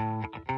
Thank 0.00 0.34
you. 0.48 0.49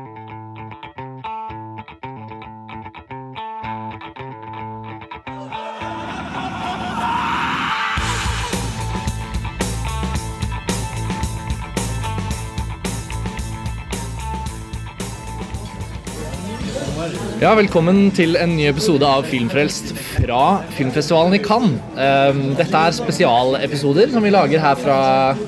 Ja, 17.42 17.56
velkommen 17.58 18.12
til 18.14 18.36
en 18.38 18.52
ny 18.54 18.68
episode 18.70 19.02
av 19.02 19.24
Filmfrelst 19.26 19.88
fra 20.12 20.60
filmfestivalen 20.76 21.34
i 21.34 21.40
Cannes. 21.42 21.80
Ehm, 21.98 22.52
Dette 22.54 22.78
er 22.78 22.94
spesialepisoder 22.94 24.12
som 24.12 24.22
vi 24.22 24.30
lager 24.30 24.62
her 24.62 24.76
fra 24.78 24.98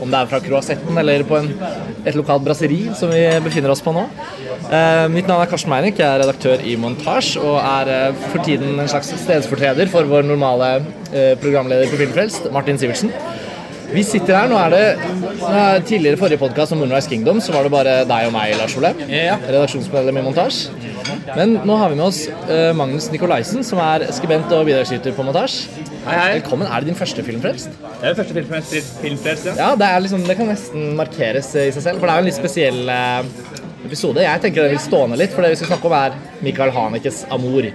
om 0.03 0.11
det 0.11 0.19
er 0.19 0.31
fra 0.33 0.41
Croisetten 0.43 0.99
eller 0.99 1.23
på 1.29 1.39
en, 1.39 1.47
et 2.03 2.19
lokalt 2.19 2.43
brasseri 2.43 2.81
som 2.99 3.15
vi 3.15 3.23
befinner 3.45 3.71
oss 3.71 3.85
på 3.85 3.95
nå. 3.95 4.03
Ehm, 4.75 5.15
Mitt 5.15 5.31
navn 5.31 5.45
er 5.45 5.53
Karsten 5.53 5.71
Meinick, 5.71 6.03
jeg 6.03 6.09
er 6.09 6.25
redaktør 6.25 6.67
i 6.67 6.75
Montasj 6.75 7.37
og 7.39 7.61
er 7.63 7.93
eh, 7.95 8.27
for 8.33 8.43
tiden 8.43 8.75
en 8.75 8.91
slags 8.91 9.15
stedsfortreder 9.15 9.87
for 9.93 10.11
vår 10.11 10.27
normale 10.27 10.73
eh, 11.13 11.37
programleder 11.39 11.95
på 11.95 12.01
Filmfrelst, 12.03 12.51
Martin 12.51 12.81
Sivertsen. 12.83 13.15
Vi 13.95 14.03
sitter 14.03 14.35
her, 14.35 14.51
nå 14.51 14.59
er 14.59 14.75
det 14.75 14.83
er 15.47 15.87
Tidligere 15.87 16.19
forrige 16.19 16.43
podkast 16.43 16.75
om 16.75 16.83
Moonrise 16.83 17.07
Kingdom 17.07 17.39
så 17.39 17.55
var 17.55 17.63
det 17.63 17.71
bare 17.77 17.97
deg 18.03 18.33
og 18.33 18.35
meg, 18.35 18.59
Lars 18.59 18.75
Ole. 18.81 18.91
Redaksjonsmedlem 19.47 20.19
i 20.19 20.27
Montasj. 20.27 20.65
Men 21.33 21.57
nå 21.65 21.77
har 21.81 21.91
vi 21.91 21.97
med 21.97 22.05
oss 22.05 22.21
uh, 22.29 22.71
Magnus 22.77 23.09
Nikolaisen, 23.13 23.65
som 23.65 23.81
er 23.83 24.05
skribent 24.13 24.53
og 24.53 24.67
bidragsyter 24.69 25.15
på 25.17 25.25
Montasj. 25.25 25.57
Hei, 26.05 26.17
hei. 26.19 26.31
Velkommen. 26.37 26.69
Er 26.69 26.85
det 26.85 26.91
din 26.91 26.99
første 26.99 27.25
filmfrelst? 27.25 27.79
Det 27.81 28.11
er 28.11 28.17
første 28.19 28.37
filmfrelst, 28.37 28.99
filmfrelst 29.01 29.49
ja. 29.49 29.55
Ja, 29.57 29.69
det, 29.81 29.89
er 29.89 30.05
liksom, 30.05 30.27
det 30.29 30.37
kan 30.37 30.51
nesten 30.53 30.91
markeres 30.99 31.49
eh, 31.57 31.71
i 31.71 31.75
seg 31.75 31.87
selv, 31.87 32.03
for 32.03 32.11
det 32.11 32.15
er 32.15 32.21
jo 32.21 32.25
en 32.27 32.29
litt 32.29 32.39
spesiell 32.39 32.81
uh, 32.93 33.55
episode. 33.87 34.25
Jeg 34.25 34.43
tenker 34.45 34.67
den 34.67 34.75
vil 34.75 34.83
stående 34.85 35.21
litt, 35.21 35.33
for 35.33 35.47
det 35.47 35.55
vi 35.55 35.61
skal 35.63 35.73
snakke 35.73 35.89
om 35.89 35.97
er 35.97 36.19
Michael 36.45 36.75
Hanekes 36.77 37.23
'Amor'. 37.33 37.71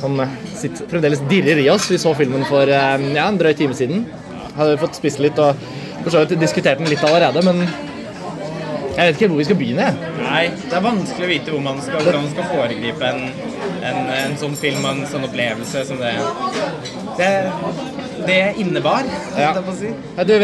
Som 0.00 0.18
sitter, 0.56 0.88
fremdeles 0.90 1.22
dirrer 1.30 1.60
i 1.60 1.68
oss. 1.70 1.86
Vi 1.92 2.00
så 2.02 2.16
filmen 2.18 2.42
for 2.48 2.66
uh, 2.66 3.06
ja, 3.14 3.28
en 3.28 3.38
drøy 3.38 3.52
time 3.54 3.78
siden. 3.78 4.08
Hadde 4.56 4.80
fått 4.80 4.98
spist 4.98 5.22
litt 5.22 5.38
og 5.38 5.54
for 6.00 6.10
så 6.14 6.24
vidt 6.24 6.40
diskutert 6.40 6.80
den 6.80 6.90
litt 6.90 7.04
allerede, 7.04 7.44
men 7.46 7.62
jeg 8.96 9.06
vet 9.06 9.16
ikke 9.16 9.28
hvor 9.30 9.38
vi 9.40 9.46
skal 9.48 9.58
begynne. 9.60 9.86
Nei, 10.20 10.42
det 10.66 10.76
er 10.76 10.84
vanskelig 10.84 11.26
å 11.26 11.30
vite 11.30 11.54
hvor 11.54 11.62
man 11.64 11.78
skal, 11.84 12.02
hvordan 12.04 12.24
man 12.26 12.32
skal 12.34 12.48
foregripe 12.50 13.10
en, 13.10 13.22
en, 13.86 14.00
en 14.16 14.36
sånn 14.40 14.56
film 14.58 14.84
og 14.84 14.90
en 14.92 15.04
sånn 15.10 15.26
opplevelse 15.28 15.84
som 15.88 16.00
det 16.02 16.14
Det, 17.20 17.30
det 18.26 18.38
innebar, 18.62 19.06
Ja. 19.38 19.52
jeg 19.56 19.76
si. 19.78 19.92
Ja, 20.16 20.24
du, 20.24 20.34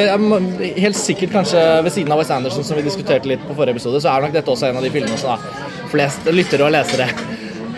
helt 0.81 0.99
sikkert 0.99 1.33
kanskje 1.37 1.65
ved 1.85 1.93
siden 1.93 2.13
av 2.13 2.21
Wes 2.23 2.31
Anderson, 2.31 2.65
som 2.65 2.79
vi 2.79 2.85
diskuterte 2.87 3.29
litt 3.29 3.43
på 3.49 3.57
forrige 3.57 3.77
episode, 3.77 4.01
så 4.05 4.15
er 4.15 4.27
nok 4.27 4.37
dette 4.37 4.53
også 4.53 4.71
en 4.71 4.81
av 4.81 4.87
de 4.87 4.93
filmene 4.95 5.19
som 5.21 5.35
da 5.37 5.67
flest 5.93 6.29
lyttere 6.33 6.67
og 6.67 6.73
lesere 6.75 7.09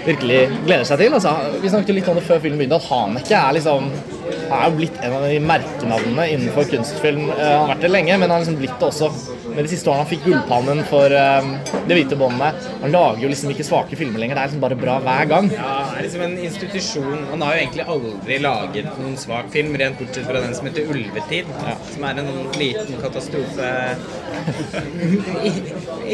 virkelig 0.07 0.41
gleder 0.67 0.87
seg 0.89 1.03
til. 1.03 1.15
Altså, 1.19 1.35
vi 1.63 1.73
snakket 1.73 1.99
litt 1.99 2.09
om 2.11 2.17
det 2.19 2.25
før 2.27 2.41
filmen 2.45 2.61
begynte, 2.61 2.79
at 2.81 2.89
Haneke 2.93 3.37
er 3.39 3.57
liksom 3.59 3.91
er 4.29 4.65
jo 4.69 4.77
blitt 4.77 4.99
en 5.05 5.13
av 5.19 5.23
de 5.29 5.39
merkenavnene 5.41 6.29
innenfor 6.35 6.69
kunstfilm. 6.71 7.31
Eh, 7.31 7.43
Han 7.49 7.61
har 7.67 7.75
vært 7.75 7.85
det 7.87 7.91
lenge, 7.91 8.19
men 8.19 8.29
han 8.31 8.37
har 8.39 8.45
liksom 8.45 8.59
blitt 8.61 8.79
det 8.81 8.89
også 8.89 9.11
med 9.49 9.65
de 9.65 9.71
siste 9.73 9.89
årene. 9.91 10.05
Han 10.05 10.11
fikk 10.13 10.25
Gullpannen 10.29 10.85
for 10.91 11.11
eh, 11.11 11.49
Det 11.89 11.97
hvite 11.97 12.19
båndet. 12.21 12.67
Han 12.83 12.93
lager 12.93 13.23
jo 13.25 13.29
liksom 13.33 13.51
ikke 13.55 13.65
svake 13.67 13.97
filmer 13.99 14.21
lenger. 14.23 14.37
Det 14.39 14.43
er 14.45 14.51
liksom 14.53 14.61
bare 14.67 14.77
bra 14.79 14.99
hver 15.05 15.25
gang. 15.31 15.51
Ja, 15.55 15.69
han 15.89 15.97
er 15.99 16.03
liksom 16.07 16.23
en 16.27 16.37
institusjon 16.39 17.27
Han 17.33 17.43
har 17.43 17.55
jo 17.57 17.63
egentlig 17.65 17.87
aldri 17.95 18.39
laget 18.45 18.91
noen 19.01 19.17
svak 19.21 19.49
film, 19.55 19.75
rent 19.81 19.99
bortsett 19.99 20.27
fra 20.29 20.41
den 20.45 20.55
som 20.55 20.67
heter 20.69 20.87
'Ulvetid', 20.89 21.49
ja. 21.67 21.75
som 21.95 22.05
er 22.05 22.19
en 22.23 22.31
liten 22.59 23.01
katastrofe 23.03 23.71
I- 25.45 25.63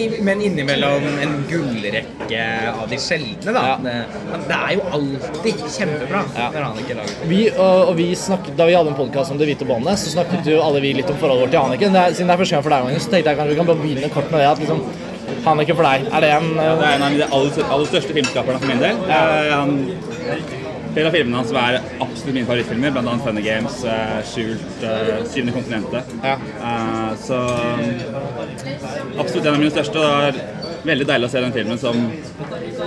i- 0.01 0.21
Men 0.23 0.41
innimellom 0.43 1.05
en 1.23 1.35
gullrekke 1.51 2.43
av 2.83 2.89
de 2.91 2.97
sjeldne, 2.99 3.53
da. 3.53 3.63
Ja. 3.69 3.77
Det, 3.85 3.95
men 4.31 4.45
det 4.49 4.59
er 4.59 4.73
jo 4.79 4.83
alltid 4.99 5.65
kjempebra 5.77 6.23
Ja. 6.37 6.49
når 6.55 6.63
han 6.69 6.79
ikke 6.83 6.97
lager 6.99 7.29
Vi, 7.31 7.41
og, 7.51 7.89
og 7.89 7.97
vi 7.99 8.04
snakket, 8.19 8.57
Da 8.59 8.67
vi 8.69 8.75
hadde 8.77 8.93
en 8.93 8.99
podkast 8.99 9.33
om 9.33 9.39
Det 9.41 9.49
hvite 9.49 9.67
båndet, 9.69 9.99
så 9.99 10.13
snakket 10.13 10.47
jo 10.51 10.61
alle 10.63 10.83
vi 10.85 10.93
litt 10.99 11.11
om 11.11 11.19
forholdet 11.21 11.47
vårt 11.47 11.55
til 11.55 11.65
Haneke. 11.65 11.91
Det 11.95 12.03
er, 12.03 12.15
siden 12.17 12.31
det 12.31 12.35
er 12.35 12.43
første 12.43 12.57
gang 12.57 12.65
for 12.67 12.75
deg, 12.75 12.85
Magnus, 12.85 13.07
så 13.07 13.15
tenkte 13.15 13.33
jeg 13.33 13.39
kanskje 13.41 13.55
vi 13.55 13.59
kan 13.61 13.71
bare 13.71 13.83
begynne 13.83 14.11
kort 14.15 14.31
med 14.33 14.43
det. 14.43 14.49
at 14.51 14.63
liksom, 14.65 14.85
Haneke 15.45 15.77
for 15.79 15.89
deg, 15.89 16.09
er 16.13 16.25
det 16.25 16.31
en 16.35 16.51
eh, 16.53 16.75
Det 16.81 16.89
er 16.91 16.99
en 16.99 17.07
av 17.07 17.17
de 17.17 17.27
aller, 17.39 17.71
aller 17.77 17.91
største 17.93 18.17
filmskaperne 18.17 18.61
for 18.61 18.73
min 18.73 18.85
del. 18.85 19.01
Eh, 19.09 19.55
han, 19.55 19.75
flere 20.95 21.11
av 21.11 21.17
filmene 21.17 21.41
hans 21.41 21.55
er 21.59 21.81
absolutt 22.05 22.35
mine 22.37 22.49
favorittfilmer, 22.49 22.95
bl.a. 22.95 23.17
Funny 23.25 23.43
Games, 23.45 23.81
uh, 23.89 24.21
Skjult, 24.29 24.85
uh, 24.85 25.25
Syvende 25.27 25.57
kontinentet. 25.57 26.13
Ja. 26.23 26.37
Uh, 26.61 27.11
så 27.19 27.41
absolutt 29.19 29.49
en 29.49 29.57
av 29.57 29.59
mine 29.59 29.75
største. 29.75 30.05
Det 30.39 30.64
veldig 30.85 31.07
deilig 31.09 31.29
å 31.29 31.33
se 31.33 31.43
den 31.45 31.55
filmen 31.55 31.79
som 31.81 31.99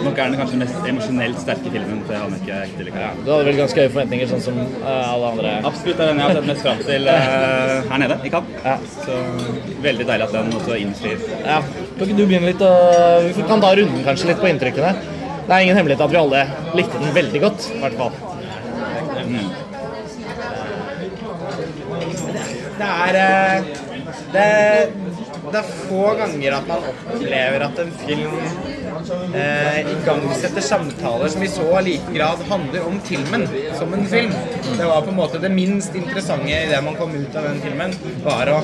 nok 0.06 0.20
er 0.20 0.30
den 0.30 0.38
kanskje 0.40 0.60
mest 0.62 0.88
emosjonelt 0.92 1.42
sterke 1.42 1.72
filmen 1.74 2.04
til 2.08 2.20
Haneke 2.22 2.60
Ektelik. 2.68 2.98
Ja. 3.02 3.10
Du 3.18 3.32
hadde 3.32 3.48
vel 3.50 3.60
ganske 3.60 3.84
høye 3.84 3.92
forventninger, 3.94 4.30
sånn 4.32 4.44
som 4.48 4.60
uh, 4.62 4.88
alle 4.88 5.32
andre. 5.34 5.54
Absolutt 5.72 5.98
det 5.98 6.06
er 6.06 6.12
den 6.12 6.22
jeg 6.22 6.30
har 6.30 6.38
sett 6.38 6.50
mest 6.52 6.66
fram 6.68 6.82
til 6.88 7.10
uh, 7.10 7.92
her 7.92 8.02
nede 8.04 8.20
i 8.22 8.34
Cannes. 8.34 8.64
Ja. 8.66 8.78
Så 9.04 9.20
veldig 9.86 10.10
deilig 10.12 10.28
at 10.28 10.36
den 10.38 10.58
også 10.62 10.80
innfrir. 10.82 11.28
Ja. 11.42 11.60
Kan 11.98 12.06
ikke 12.06 12.18
du 12.18 12.26
begynne 12.26 12.52
litt 12.52 12.66
å 12.66 12.74
Vi 13.28 13.46
kan 13.50 13.64
ta 13.64 13.74
runden 13.80 14.06
kanskje 14.06 14.32
litt 14.32 14.44
på 14.44 14.52
inntrykkene. 14.52 14.94
Det 15.48 15.56
er 15.56 15.64
ingen 15.64 15.78
hemmelighet 15.80 16.04
at 16.04 16.12
vi 16.12 16.20
alle 16.20 16.44
likte 16.76 17.00
den 17.02 17.16
veldig 17.16 17.42
godt, 17.46 17.70
i 17.72 17.80
hvert 17.82 17.98
fall. 18.02 18.12
Det 22.78 22.88
er 22.88 23.16
eh, 23.18 23.70
det, 24.34 24.48
det 25.52 25.60
er 25.62 25.70
få 25.88 26.04
ganger 26.20 26.56
at 26.58 26.68
man 26.68 26.86
opplever 26.92 27.64
at 27.68 27.80
en 27.80 27.92
film 28.02 28.36
eh, 29.38 29.80
igangsetter 29.94 30.66
samtaler 30.66 31.32
som 31.32 31.44
i 31.44 31.50
så 31.52 31.82
liten 31.86 32.16
grad 32.16 32.42
handler 32.50 32.88
om 32.88 33.00
filmen 33.08 33.48
som 33.78 33.94
en 33.94 34.06
film. 34.12 34.34
Det 34.78 34.86
var 34.86 35.02
på 35.02 35.14
en 35.14 35.20
måte 35.20 35.42
det 35.42 35.52
minst 35.54 35.96
interessante 35.96 36.52
i 36.52 36.68
det 36.70 36.82
man 36.84 36.96
kom 37.00 37.16
ut 37.16 37.36
av 37.36 37.48
den 37.48 37.62
filmen, 37.64 37.96
var 38.26 38.52
å 38.52 38.60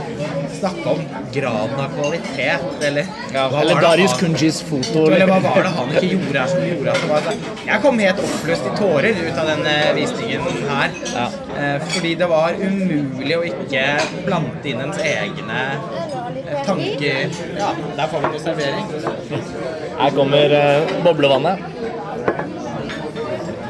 snakke 0.59 0.95
om 0.95 1.01
graden 1.33 1.79
av 1.85 1.95
kvalitet, 1.95 2.67
eller 2.89 3.07
hva 3.33 3.47
Eller 3.61 3.81
Darius 3.81 4.17
Kunjis 4.19 4.61
foto. 4.67 5.05
eller 5.11 5.27
hva 5.27 5.39
var 5.43 5.63
det 5.63 5.73
han 5.77 5.95
ikke 5.95 6.11
gjorde 6.13 6.43
her 6.43 6.51
som 6.51 6.67
gjorde 6.67 6.93
at 6.93 7.03
det 7.03 7.11
var 7.13 7.25
sånn 7.27 7.41
Jeg 7.67 7.81
kom 7.85 8.03
helt 8.03 8.23
oppløst 8.27 8.69
i 8.69 8.75
tårer 8.79 9.23
ut 9.23 9.41
av 9.43 9.51
den 9.53 9.65
eh, 9.71 9.89
visningen 9.97 10.69
her. 10.69 10.99
Ja. 11.13 11.27
Eh, 11.57 11.77
fordi 11.93 12.15
det 12.19 12.29
var 12.31 12.59
umulig 12.59 13.37
å 13.39 13.45
ikke 13.47 13.85
blande 14.27 14.69
inn 14.69 14.83
ens 14.83 14.99
egne 15.03 15.63
tanker 16.65 17.29
Ja, 17.57 17.69
der 17.97 18.07
får 18.11 18.19
vi 18.19 18.31
noe 18.33 18.39
servering. 18.39 18.85
Her 19.99 20.09
kommer 20.15 20.55
eh, 20.59 20.93
boblevannet. 21.05 21.57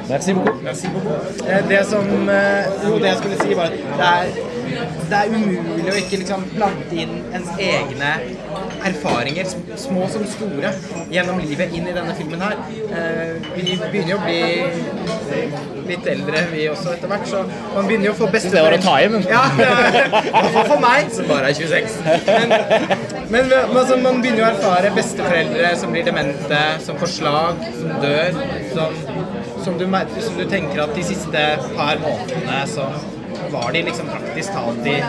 Merci 0.09 0.33
beaucoup. 0.33 0.61
Eh, 1.47 1.61
Det 1.69 1.85
som 1.89 2.29
eh, 2.29 2.65
Jo, 2.87 2.97
det 2.99 3.07
jeg 3.07 3.17
skulle 3.17 3.37
si, 3.41 3.55
var 3.55 3.63
at 3.63 3.71
det 3.71 4.09
er, 4.09 4.25
det 4.63 5.19
er 5.19 5.33
umulig 5.33 5.91
å 5.91 5.97
ikke 5.99 6.19
liksom 6.23 6.45
plante 6.55 6.99
inn 7.03 7.15
ens 7.35 7.51
egne 7.61 8.11
erfaringer, 8.83 9.47
små 9.79 10.07
som 10.11 10.25
store, 10.27 10.73
gjennom 11.13 11.39
livet 11.43 11.73
inn 11.75 11.87
i 11.87 11.95
denne 11.95 12.15
filmen 12.17 12.41
her. 12.43 12.57
Eh, 12.89 13.51
Vi 13.55 13.77
begynner 13.79 14.13
jo 14.13 14.17
å 14.17 14.25
bli 14.25 14.41
litt 15.87 16.07
eldre, 16.07 16.43
vi 16.51 16.65
også, 16.71 16.93
etter 16.95 17.11
hvert, 17.11 17.25
så 17.27 17.43
man 17.75 17.87
begynner 17.87 18.09
jo 18.09 18.13
å 18.15 18.19
få 18.21 18.29
beste 18.33 18.51
Det 18.53 18.63
var 18.63 18.75
å 18.75 18.81
ta 18.83 18.95
i, 19.03 19.07
men 19.11 19.25
Ja, 19.27 19.43
fall 20.55 20.69
for 20.71 20.83
meg, 20.83 21.11
som 21.15 21.27
bare 21.31 21.51
er 21.51 21.57
26. 21.59 21.97
Men, 22.27 22.55
men, 23.29 23.49
men 23.51 23.79
altså, 23.81 23.97
man 24.03 24.21
begynner 24.23 24.43
jo 24.43 24.47
å 24.47 24.51
erfare 24.53 24.93
besteforeldre 24.95 25.73
som 25.79 25.95
blir 25.95 26.07
demente, 26.07 26.61
som 26.85 26.99
får 27.01 27.13
slag, 27.17 27.65
som 27.79 27.97
dør, 28.03 28.39
som, 28.75 29.01
som, 29.65 29.79
du, 29.79 29.87
som 30.27 30.39
du 30.39 30.45
tenker 30.51 30.85
at 30.85 30.95
de 30.97 31.07
siste 31.13 31.43
par 31.75 31.99
månedene 32.03 32.63
så 32.69 32.87
var 33.53 33.71
de 33.75 33.83
liksom 33.87 34.09
praktisk 34.11 34.53
talt 34.57 34.87
i, 34.89 34.99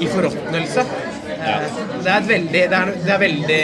i 0.00 0.10
forråtnelse. 0.10 0.84
Ja. 1.40 1.56
Det 2.04 2.10
er 2.12 2.24
veldig 2.28 2.62
det 2.72 2.76
er, 2.76 2.90
det 3.04 3.12
er 3.14 3.20
veldig 3.20 3.60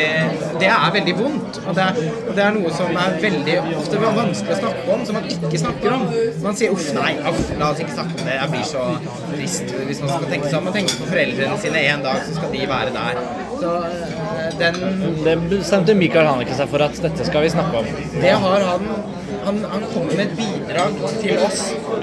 Det 0.61 0.69
er 0.73 0.93
veldig 0.95 1.15
vondt. 1.19 1.59
Og 1.67 1.75
det 1.77 1.85
er, 1.85 1.99
og 2.29 2.31
det 2.37 2.45
er 2.45 2.55
noe 2.57 2.73
som 2.77 3.01
er 3.03 3.19
veldig 3.25 3.57
ofte 3.81 4.01
vanskelig 4.05 4.55
å 4.55 4.61
snakke 4.61 4.95
om, 4.95 5.05
som 5.09 5.19
man 5.19 5.29
ikke 5.33 5.61
snakker 5.61 5.97
om. 5.97 6.07
Man 6.45 6.59
sier 6.59 6.73
'uff, 6.73 6.87
nei, 6.97 7.13
uff, 7.33 7.43
la 7.61 7.71
oss 7.73 7.83
ikke 7.85 7.97
snakke 7.99 8.21
om 8.21 8.25
det'. 8.29 8.39
Jeg 8.41 8.51
blir 8.55 8.67
så 8.71 8.85
trist 9.33 9.75
hvis 9.89 10.01
man 10.05 10.15
skal 10.15 10.31
tenke 10.33 10.53
sånn. 10.55 10.65
Man 10.69 10.79
tenker 10.79 11.03
på 11.03 11.11
foreldrene 11.13 11.59
sine 11.65 11.85
en 11.93 12.07
dag, 12.07 12.23
så 12.29 12.39
skal 12.39 12.57
de 12.57 12.71
være 12.73 12.97
der. 12.97 13.23
Så 13.61 13.75
eh, 13.91 14.49
den 14.63 14.81
Det 15.27 15.37
bestemte 15.51 15.95
Michael 15.95 16.27
Haneke 16.33 16.57
seg 16.57 16.69
for 16.73 16.85
at 16.87 16.99
dette 17.03 17.29
skal 17.29 17.47
vi 17.47 17.55
snakke 17.57 17.85
om. 17.85 17.95
det 18.21 18.35
har 18.47 18.69
han 18.71 19.16
han, 19.47 19.65
han 19.71 19.83
kommer 19.95 20.17
med 20.17 20.27
et 20.27 20.37
bidrag 20.37 20.97
til 21.21 21.39
oss 21.47 21.61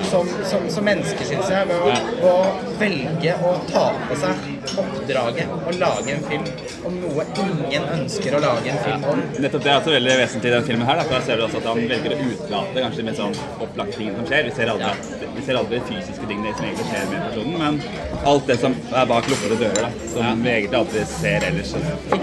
som, 0.09 0.29
som, 0.47 0.67
som 0.71 0.85
mennesker, 0.87 1.27
syns 1.27 1.49
jeg, 1.51 1.67
ved 1.67 1.81
å, 1.83 2.29
å 2.29 2.35
velge 2.79 3.35
å 3.43 3.51
ta 3.67 3.83
på 4.07 4.17
seg 4.21 4.77
oppdraget 4.79 5.51
å 5.51 5.73
lage 5.75 6.15
en 6.15 6.23
film 6.29 6.47
om 6.87 6.95
noe 7.01 7.25
ingen 7.43 7.89
ønsker 7.97 8.37
å 8.37 8.41
lage 8.43 8.71
en 8.71 8.79
film 8.85 9.05
om. 9.11 9.21
Nettopp 9.43 9.65
det 9.65 9.73
er 9.73 9.81
også 9.81 9.95
veldig 9.95 10.17
vesentlig 10.21 10.51
i 10.51 10.55
denne 10.55 10.69
filmen 10.69 10.87
her. 10.87 10.99
Da, 11.01 11.05
for 11.09 11.17
da 11.17 11.21
ser 11.27 11.43
også 11.45 11.61
at 11.61 11.69
han 11.73 11.83
velger 11.91 12.15
å 12.15 12.21
utelate 12.23 12.85
kanskje 12.85 13.01
de 13.01 13.07
mest 13.09 13.21
sånn 13.23 13.37
opplagte 13.67 13.99
tingene 13.99 14.19
som 14.21 14.31
skjer. 14.31 14.47
Vi 14.47 14.55
ser 14.57 14.73
aldri 14.73 14.91
at 14.93 15.22
Vi 15.33 15.43
ser 15.45 15.57
aldri 15.59 15.79
fysiske 15.87 16.27
ting 16.29 16.41
som 16.43 16.65
egentlig 16.65 16.85
skjer 16.89 17.07
med 17.09 17.23
personen, 17.27 17.55
men 17.61 18.25
alt 18.29 18.49
det 18.49 18.57
som 18.61 18.75
er 18.93 19.07
bak 19.09 19.29
lukkede 19.31 19.57
dører, 19.61 19.87
da, 19.87 20.09
som 20.13 20.43
vi 20.45 20.51
egentlig 20.53 20.79
alltid 20.79 21.09
ser 21.13 21.47
ellers. 21.49 21.73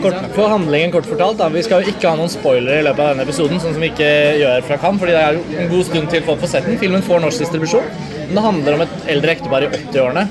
Kort, 0.04 0.20
for 0.36 0.52
handlingen 0.52 0.94
kort 0.94 1.08
fortalt, 1.10 1.40
da. 1.40 1.48
Vi 1.52 1.64
skal 1.66 1.82
jo 1.82 1.94
ikke 1.94 2.12
ha 2.12 2.20
noen 2.20 2.32
spoilere 2.32 2.82
i 2.82 2.86
løpet 2.86 3.04
av 3.04 3.12
denne 3.14 3.26
episoden, 3.26 3.62
sånn 3.62 3.74
som 3.76 3.84
vi 3.84 3.90
ikke 3.92 4.12
gjør 4.40 4.68
fra 4.68 4.78
Cannes, 4.84 5.02
fordi 5.02 5.16
det 5.16 5.24
er 5.24 5.40
jo 5.40 5.64
en 5.64 5.74
god 5.74 5.90
stund 5.90 6.14
til 6.14 6.24
folk 6.28 6.44
får 6.44 6.54
sett 6.54 6.70
den. 6.70 6.78
Filmen 6.84 7.04
får 7.06 7.24
norsk 7.26 7.44
distribusjon. 7.44 7.90
Men 8.20 8.38
det 8.38 8.46
handler 8.46 8.78
om 8.78 8.86
et 8.86 8.96
eldre 9.16 9.36
ektepar 9.36 9.66
i 9.66 9.72
80-årene 9.74 10.28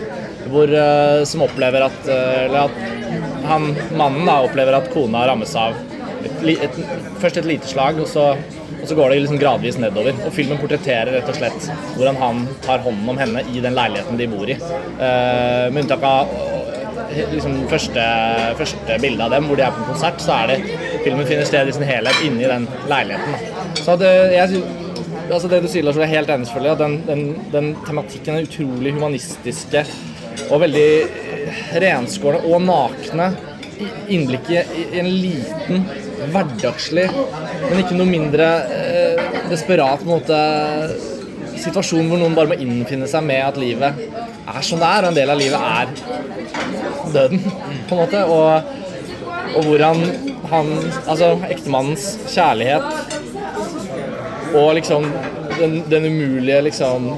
hvor, 0.50 0.72
eh, 0.74 1.24
som 1.30 1.44
opplever 1.46 1.84
at 1.86 2.08
eh, 2.10 2.46
Eller 2.46 2.60
at 2.66 3.46
han, 3.50 3.72
mannen 3.98 4.28
da, 4.28 4.40
opplever 4.46 4.78
at 4.78 4.92
kona 4.94 5.26
rammes 5.28 5.56
av 5.58 5.78
et, 6.26 6.42
et, 6.54 6.80
først 7.22 7.40
et 7.40 7.48
lite 7.48 7.70
slag, 7.70 7.98
og 8.04 8.10
så, 8.10 8.34
så 8.89 8.95
går 8.97 9.09
det 9.09 9.19
liksom 9.24 9.39
gradvis 9.41 9.77
nedover. 9.81 10.18
Og 10.25 10.33
filmen 10.36 10.59
portretterer 10.62 11.13
rett 11.19 11.30
og 11.30 11.38
slett 11.38 11.69
hvordan 11.95 12.19
han 12.19 12.44
tar 12.65 12.83
hånden 12.86 13.12
om 13.13 13.21
henne 13.21 13.44
i 13.53 13.62
den 13.63 13.77
leiligheten 13.77 14.19
de 14.19 14.27
bor 14.31 14.50
i. 14.50 14.57
Eh, 14.57 15.65
med 15.69 15.83
unntak 15.83 16.06
av 16.09 16.33
eh, 17.09 17.24
liksom 17.36 17.56
første, 17.71 18.06
første 18.59 19.00
bilde 19.03 19.25
av 19.25 19.36
dem, 19.36 19.50
hvor 19.50 19.59
de 19.59 19.68
er 19.68 19.74
på 19.75 19.83
en 19.83 19.91
konsert, 19.94 20.21
så 20.24 20.41
er 20.41 20.53
det 20.53 20.77
filmen 21.06 21.27
finner 21.30 21.47
sted 21.50 21.69
i 21.69 21.75
sin 21.77 21.88
helhet 21.88 22.24
inni 22.25 22.50
den 22.50 22.68
leiligheten. 22.89 23.50
Så 23.80 23.97
det, 24.01 24.13
jeg, 24.36 24.63
altså 25.30 25.51
det 25.51 25.62
du 25.63 25.69
sier, 25.71 25.85
Lars, 25.85 26.00
er 26.01 26.12
helt 26.12 26.33
enig 26.33 26.77
den, 26.80 27.00
den, 27.07 27.25
den 27.53 27.74
tematikken 27.88 28.39
er 28.39 28.50
utrolig 28.50 28.95
humanistiske 28.97 29.85
og 30.50 30.63
veldig 30.63 30.89
renskårne 31.83 32.42
og 32.47 32.62
nakne 32.65 33.31
innblikket 34.12 34.71
i, 34.75 34.85
en 35.00 35.09
liten, 35.21 35.85
hverdagslig, 36.33 37.06
men 37.69 37.80
ikke 37.80 37.95
noe 37.97 38.09
mindre 38.09 38.47
eh, 38.68 38.79
desperat 39.50 40.06
måte 40.07 40.38
situasjon 41.60 42.07
hvor 42.10 42.19
noen 42.22 42.36
bare 42.38 42.51
må 42.51 42.57
innfinne 42.62 43.07
seg 43.10 43.25
med 43.25 43.42
at 43.44 43.57
livet 43.60 44.04
er 44.50 44.62
som 44.66 44.80
det 44.81 44.90
er, 44.90 45.04
og 45.04 45.10
en 45.12 45.18
del 45.18 45.30
av 45.34 45.40
livet 45.40 45.60
er 45.60 45.88
døden, 47.13 47.42
på 47.90 47.96
en 47.96 48.01
måte. 48.04 48.24
Og, 48.25 48.51
og 49.57 49.66
hvordan 49.66 50.04
han, 50.50 50.72
altså 51.06 51.34
ektemannens 51.50 52.06
kjærlighet 52.30 52.86
og 54.57 54.74
liksom 54.80 55.06
den, 55.60 55.84
den 55.90 56.06
umulige 56.10 56.62
liksom 56.69 57.12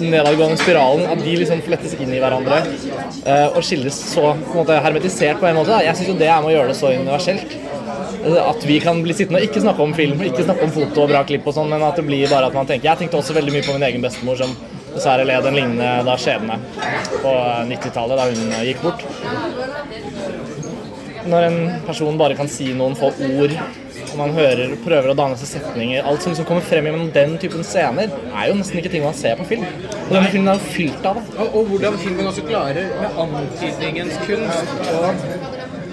nedadgående 0.00 0.58
spiralen, 0.60 1.06
at 1.08 1.22
de 1.24 1.36
liksom 1.40 1.62
flettes 1.64 1.94
inn 2.00 2.12
i 2.12 2.20
hverandre 2.20 2.58
eh, 2.66 3.46
og 3.46 3.62
skilles 3.64 3.96
så 4.10 4.32
på 4.34 4.56
en 4.56 4.60
måte 4.60 4.80
hermetisert 4.82 5.40
på 5.40 5.48
en 5.48 5.60
måte. 5.60 5.72
Da. 5.72 5.84
Jeg 5.86 5.98
syns 5.98 6.10
jo 6.10 6.18
det 6.20 6.28
er 6.28 6.42
med 6.42 6.52
å 6.52 6.56
gjøre 6.56 6.72
det 6.72 6.78
så 6.80 6.92
universelt. 6.92 7.56
Eh, 8.24 8.48
At 8.50 8.64
vi 8.66 8.78
kan 8.80 9.02
bli 9.04 9.14
sittende 9.14 9.40
og 9.42 9.46
ikke 9.48 9.62
snakke 9.64 9.82
om 9.84 9.94
film, 9.96 10.20
ikke 10.22 10.44
snakke 10.46 10.66
om 10.66 10.72
foto 10.74 11.04
og 11.04 11.10
bra 11.12 11.22
klipp 11.28 11.46
og 11.46 11.56
sånn, 11.56 11.70
men 11.72 11.82
at 11.86 11.98
det 12.00 12.06
blir 12.08 12.28
bare 12.30 12.48
at 12.50 12.56
man 12.56 12.68
tenker 12.68 12.88
Jeg 12.90 13.02
tenkte 13.02 13.20
også 13.20 13.36
veldig 13.36 13.54
mye 13.54 13.66
på 13.66 13.76
min 13.76 13.86
egen 13.90 14.04
bestemor 14.04 14.38
som 14.40 14.52
dessverre 14.94 15.26
led 15.28 15.46
en 15.46 15.58
lignende 15.58 15.90
da 16.06 16.14
skjebne 16.20 16.56
på 17.20 17.32
90-tallet, 17.72 18.16
da 18.16 18.28
hun 18.30 18.54
eh, 18.56 18.62
gikk 18.70 18.84
bort. 18.86 19.04
Når 21.26 21.42
en 21.48 21.58
person 21.88 22.18
bare 22.20 22.36
kan 22.38 22.48
si 22.48 22.70
noen 22.72 22.94
få 22.96 23.10
ord, 23.10 23.52
og 24.06 24.18
man 24.20 24.30
hører, 24.36 24.76
prøver 24.84 25.10
å 25.10 25.16
danne 25.18 25.36
seg 25.40 25.48
setninger 25.56 26.06
Alt 26.06 26.22
som 26.22 26.30
liksom 26.30 26.46
kommer 26.46 26.62
frem 26.64 26.86
gjennom 26.86 27.08
den 27.12 27.34
typen 27.42 27.64
scener, 27.66 28.12
er 28.30 28.44
jo 28.48 28.54
nesten 28.60 28.78
ikke 28.80 28.92
ting 28.92 29.02
man 29.04 29.16
ser 29.18 29.34
på 29.40 29.44
film. 29.50 29.64
Og 30.06 30.12
denne 30.14 30.30
filmen 30.30 30.52
er 30.52 30.60
jo 30.60 30.70
fylt 30.76 31.08
av 31.10 31.18
det. 31.18 31.24
Og, 31.34 31.48
og 31.58 31.72
hvordan 31.72 31.98
filmen 32.00 32.30
også 32.30 32.46
klarer 32.46 32.92
med 33.02 33.18
antydningens 33.24 34.16
kunst 34.22 34.66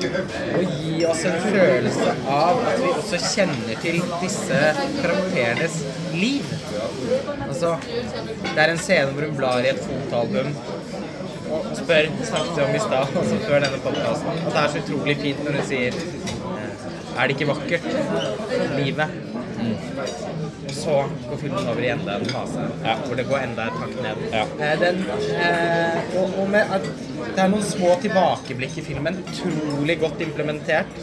å 0.04 0.62
gi 0.62 0.93
oss 1.10 1.24
en 1.28 1.36
følelse 1.42 2.14
av 2.30 2.62
at 2.70 2.80
vi 2.82 2.92
også 2.94 3.20
kjenner 3.24 3.82
til 3.84 4.00
disse 4.22 4.60
karakterenes 5.02 5.80
liv. 6.14 6.54
Altså, 7.48 7.76
det 8.46 8.56
er 8.64 8.74
en 8.74 8.82
scene 8.82 9.12
hvor 9.12 9.28
hun 9.28 9.38
blar 9.40 9.66
i 9.66 9.72
et 9.74 9.84
fotoalbum 9.84 10.54
og 11.54 11.68
spør, 11.78 12.10
snakket 12.26 12.64
om 12.64 12.76
i 12.76 12.82
stad, 12.82 13.18
altså 13.22 13.38
før 13.44 13.60
denne 13.66 13.82
podkasten, 13.84 14.40
at 14.40 14.56
det 14.56 14.64
er 14.64 14.72
så 14.74 14.82
utrolig 14.82 15.18
fint 15.22 15.44
når 15.46 15.60
hun 15.60 15.70
sier 15.70 16.02
Er 17.14 17.28
det 17.30 17.36
ikke 17.36 17.52
vakkert, 17.52 17.86
livet? 18.80 19.33
Og 20.64 20.76
så 20.76 20.98
går 21.30 21.42
filmen 21.42 21.72
over 21.72 21.84
i 21.86 21.92
enda 21.94 22.18
en 22.20 22.30
fase, 22.32 22.68
hvor 23.06 23.20
det 23.20 23.28
går 23.30 23.44
enda 23.48 23.70
et 23.70 23.82
hakk 23.84 23.98
ned. 24.06 24.24
Ja. 24.34 24.46
Eh, 24.60 24.76
Den, 24.84 25.02
eh, 25.38 26.16
og, 26.20 26.38
og 26.44 26.50
med 26.54 26.78
at 26.78 26.88
det 27.24 27.42
er 27.42 27.50
noen 27.50 27.64
små 27.66 27.94
tilbakeblikk 28.04 28.76
i 28.82 28.84
filmen, 28.86 29.16
utrolig 29.24 29.96
godt 30.02 30.22
implementert. 30.26 30.98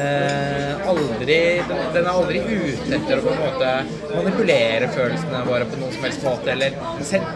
Eh, 0.00 0.88
aldri, 0.90 1.38
den, 1.68 1.82
den 1.94 2.06
er 2.06 2.10
aldri 2.10 2.40
ute 2.46 2.96
etter 2.96 3.20
å 3.20 3.24
på 3.26 3.34
en 3.34 3.42
måte 3.44 3.72
manipulere 4.14 4.88
følelsene 4.94 5.42
våre 5.46 5.68
på 5.68 5.80
noen 5.80 5.92
som 5.94 6.06
helst 6.06 6.24
måte. 6.26 6.54
Eller, 6.54 6.78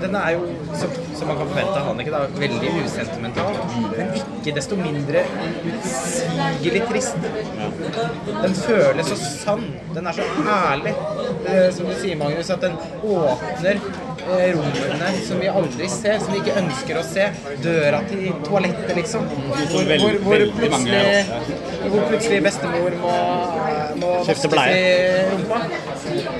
den 0.02 0.18
er 0.18 0.34
jo, 0.36 0.48
som, 0.80 0.96
som 1.14 1.30
man 1.30 1.40
kan 1.42 1.52
forvente 1.52 1.76
av 1.78 1.90
Hanneke, 1.90 2.14
da, 2.14 2.24
veldig 2.40 2.72
usentimental, 2.86 3.60
men 3.94 4.14
ikke 4.20 4.56
desto 4.56 4.78
mindre 4.80 5.24
utsigelig 5.74 6.84
trist. 6.90 7.28
Den 8.30 8.58
føles 8.64 9.12
så 9.12 9.20
sann. 9.22 9.68
Den 9.94 10.10
er 10.10 10.16
så 10.16 10.26
ærlig. 10.54 10.94
Eh, 11.44 11.68
som 11.74 11.88
du 11.88 11.94
sier, 12.00 12.16
Magnus, 12.20 12.50
at 12.50 12.64
den 12.64 12.76
åpner 13.02 13.78
eh, 13.78 14.50
rommene 14.56 15.10
som 15.26 15.40
vi 15.42 15.50
aldri 15.50 15.88
ser, 15.92 16.18
som 16.22 16.34
vi 16.34 16.40
ikke 16.42 16.56
ønsker 16.62 17.00
å 17.00 17.04
se. 17.06 17.28
Døra 17.64 18.00
til 18.08 18.30
toalettet, 18.46 18.94
liksom. 18.98 19.26
Hvor, 19.28 19.90
hvor, 19.90 20.20
hvor, 20.26 20.46
plutselig, 20.58 21.02
hvor 21.88 22.06
plutselig 22.10 22.40
bestemor 22.48 22.98
må, 23.02 23.16
må 24.02 24.14
vaskes 24.22 24.46
i 24.64 24.86
rumpa. 25.32 25.60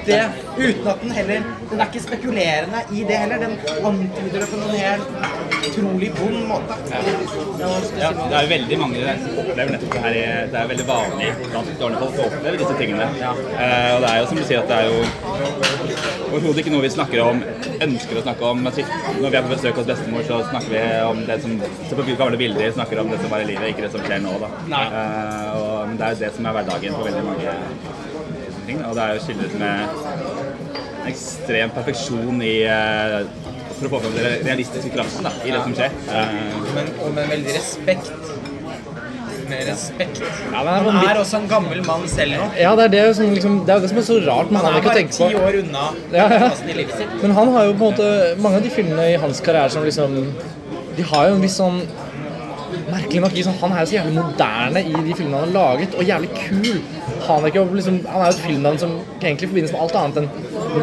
Det, 0.05 0.21
uten 0.59 0.89
at 0.91 1.01
den 1.01 1.13
heller 1.17 1.47
Den 1.71 1.81
er 1.81 1.87
ikke 1.89 2.03
spekulerende 2.05 2.83
i 2.93 3.05
det 3.09 3.17
heller. 3.23 3.47
Den 3.47 3.57
antyder 3.91 4.41
det 4.45 4.49
på 4.51 4.61
noen 4.61 4.77
helt 4.79 5.44
utrolig 5.69 6.11
vond 6.19 6.41
måte. 6.49 6.77
Ja, 6.91 7.01
Ja, 7.99 8.11
det 8.13 8.37
er 8.37 8.43
jo 8.47 8.51
veldig 8.55 8.79
mange 8.81 9.15
som 9.23 9.39
opplever 9.43 9.71
nettopp 9.75 9.95
det 9.95 10.03
her. 10.05 10.17
Det 10.53 10.59
er 10.61 10.71
veldig 10.73 10.87
vanlig 10.89 11.29
blant 11.51 11.71
dårlige 11.81 12.01
folk 12.03 12.19
å 12.19 12.27
oppleve 12.29 12.61
disse 12.63 12.77
tingene. 12.81 13.07
Eh, 13.23 13.91
og 13.95 14.05
det 14.05 14.11
er 14.11 14.19
jo 14.21 14.27
som 14.31 14.41
du 14.41 14.45
sier 14.45 14.63
at 14.63 14.69
det 14.71 14.79
er 14.81 14.91
jo 14.91 14.99
overhodet 16.35 16.63
ikke 16.65 16.75
noe 16.75 16.85
vi 16.85 16.93
snakker 16.95 17.23
om, 17.25 17.43
ønsker 17.89 18.21
å 18.21 18.25
snakke 18.27 18.51
om. 18.51 18.65
Når 18.65 19.31
vi 19.31 19.39
er 19.39 19.47
på 19.47 19.53
besøk 19.55 19.81
hos 19.81 19.89
bestemor, 19.89 20.27
så 20.29 20.41
snakker 20.51 20.75
vi 20.75 20.83
om 21.09 21.23
det 21.29 21.41
som 21.45 21.57
ser 21.89 22.01
på 22.01 22.09
gamle 22.19 22.41
bilder, 22.41 22.73
snakker 22.77 23.03
om 23.05 23.13
det 23.13 23.21
som 23.23 23.33
var 23.33 23.45
i 23.45 23.49
livet, 23.53 23.71
ikke 23.73 23.87
det 23.87 23.93
som 23.95 24.05
skjer 24.07 24.25
nå. 24.25 24.35
da. 24.43 24.53
Eh, 24.85 25.49
og, 25.61 25.89
men 25.89 25.99
det 26.01 26.09
er 26.09 26.17
jo 26.17 26.23
det 26.25 26.33
som 26.37 26.51
er 26.51 26.59
hverdagen 26.59 26.99
for 26.99 27.11
veldig 27.11 27.25
mange 27.31 27.57
ting. 28.67 28.85
Og 28.89 28.95
det 28.97 29.05
er 29.07 29.17
jo 29.19 29.25
skildret 29.25 29.59
med 29.61 31.09
ekstrem 31.11 31.73
perfeksjon 31.75 32.41
i 32.45 32.55
eh, 32.65 33.19
for 33.79 33.89
å 33.89 33.93
få 33.95 34.01
fram 34.05 34.17
den 34.17 34.47
realistiske 34.47 34.91
kraften 34.95 35.27
da, 35.29 35.33
i 35.45 35.53
det 35.55 35.61
som 35.65 35.77
skjer. 35.77 35.95
Men, 36.77 36.91
og 37.03 37.15
med 37.17 37.31
veldig 37.35 37.55
respekt. 37.57 38.13
Med 39.49 39.67
respekt. 39.69 40.21
Ja, 40.25 40.63
men 40.65 40.71
er 40.73 40.87
Han 40.89 41.09
er 41.11 41.19
også 41.21 41.41
en 41.43 41.49
gammel 41.51 41.83
mann 41.85 42.07
selv 42.09 42.39
nå. 42.39 42.47
Ja, 42.57 42.71
det 42.79 42.87
er 42.87 42.93
det, 42.95 43.03
som 43.19 43.35
liksom, 43.35 43.59
det 43.67 43.75
er 43.75 43.83
det 43.85 43.91
som 43.93 44.01
er 44.01 44.07
så 44.07 44.17
rart 44.25 44.53
Man 44.55 44.65
Han 44.65 44.73
han 44.73 44.81
er 44.81 44.87
bare 44.87 45.03
ti 45.13 45.29
år 45.37 45.59
unna 45.61 45.83
Ja, 46.15 46.25
ja. 46.33 46.49
i 46.65 46.77
livet 46.79 46.97
sitt. 46.97 47.13
Men 47.21 47.37
han 47.37 47.53
har 47.53 47.69
jo 47.69 47.75
på 47.75 47.91
en 47.91 47.93
måte 47.93 48.09
Mange 48.41 48.63
av 48.63 48.65
de 48.65 48.73
filmene 48.73 49.11
i 49.13 49.19
hans 49.21 49.43
karriere 49.45 49.69
som 49.75 49.85
liksom 49.85 50.17
De 50.97 51.07
har 51.13 51.29
jo 51.29 51.37
en 51.37 51.45
viss 51.45 51.59
sånn 51.61 51.83
Merkelig 52.91 53.21
nok 53.25 53.37
liksom, 53.37 53.55
Han 53.61 53.73
er 53.73 53.81
jo 53.81 53.91
så 53.91 53.97
jævlig 53.97 54.15
moderne 54.19 54.83
i 54.85 54.95
de 55.07 55.15
filmene 55.17 55.39
han 55.41 55.47
har 55.47 55.55
laget, 55.55 55.95
og 55.95 56.05
jævlig 56.05 56.31
kul. 56.37 56.81
Han 57.25 57.43
er, 57.43 57.47
ikke, 57.47 57.65
liksom, 57.75 58.01
han 58.09 58.21
er 58.21 58.27
jo 58.27 58.35
et 58.37 58.43
filmnavn 58.47 58.81
som 58.83 58.99
egentlig 59.23 59.49
forbindes 59.49 59.73
med 59.73 59.81
alt 59.85 59.97
annet 60.01 60.19
enn 60.23 60.29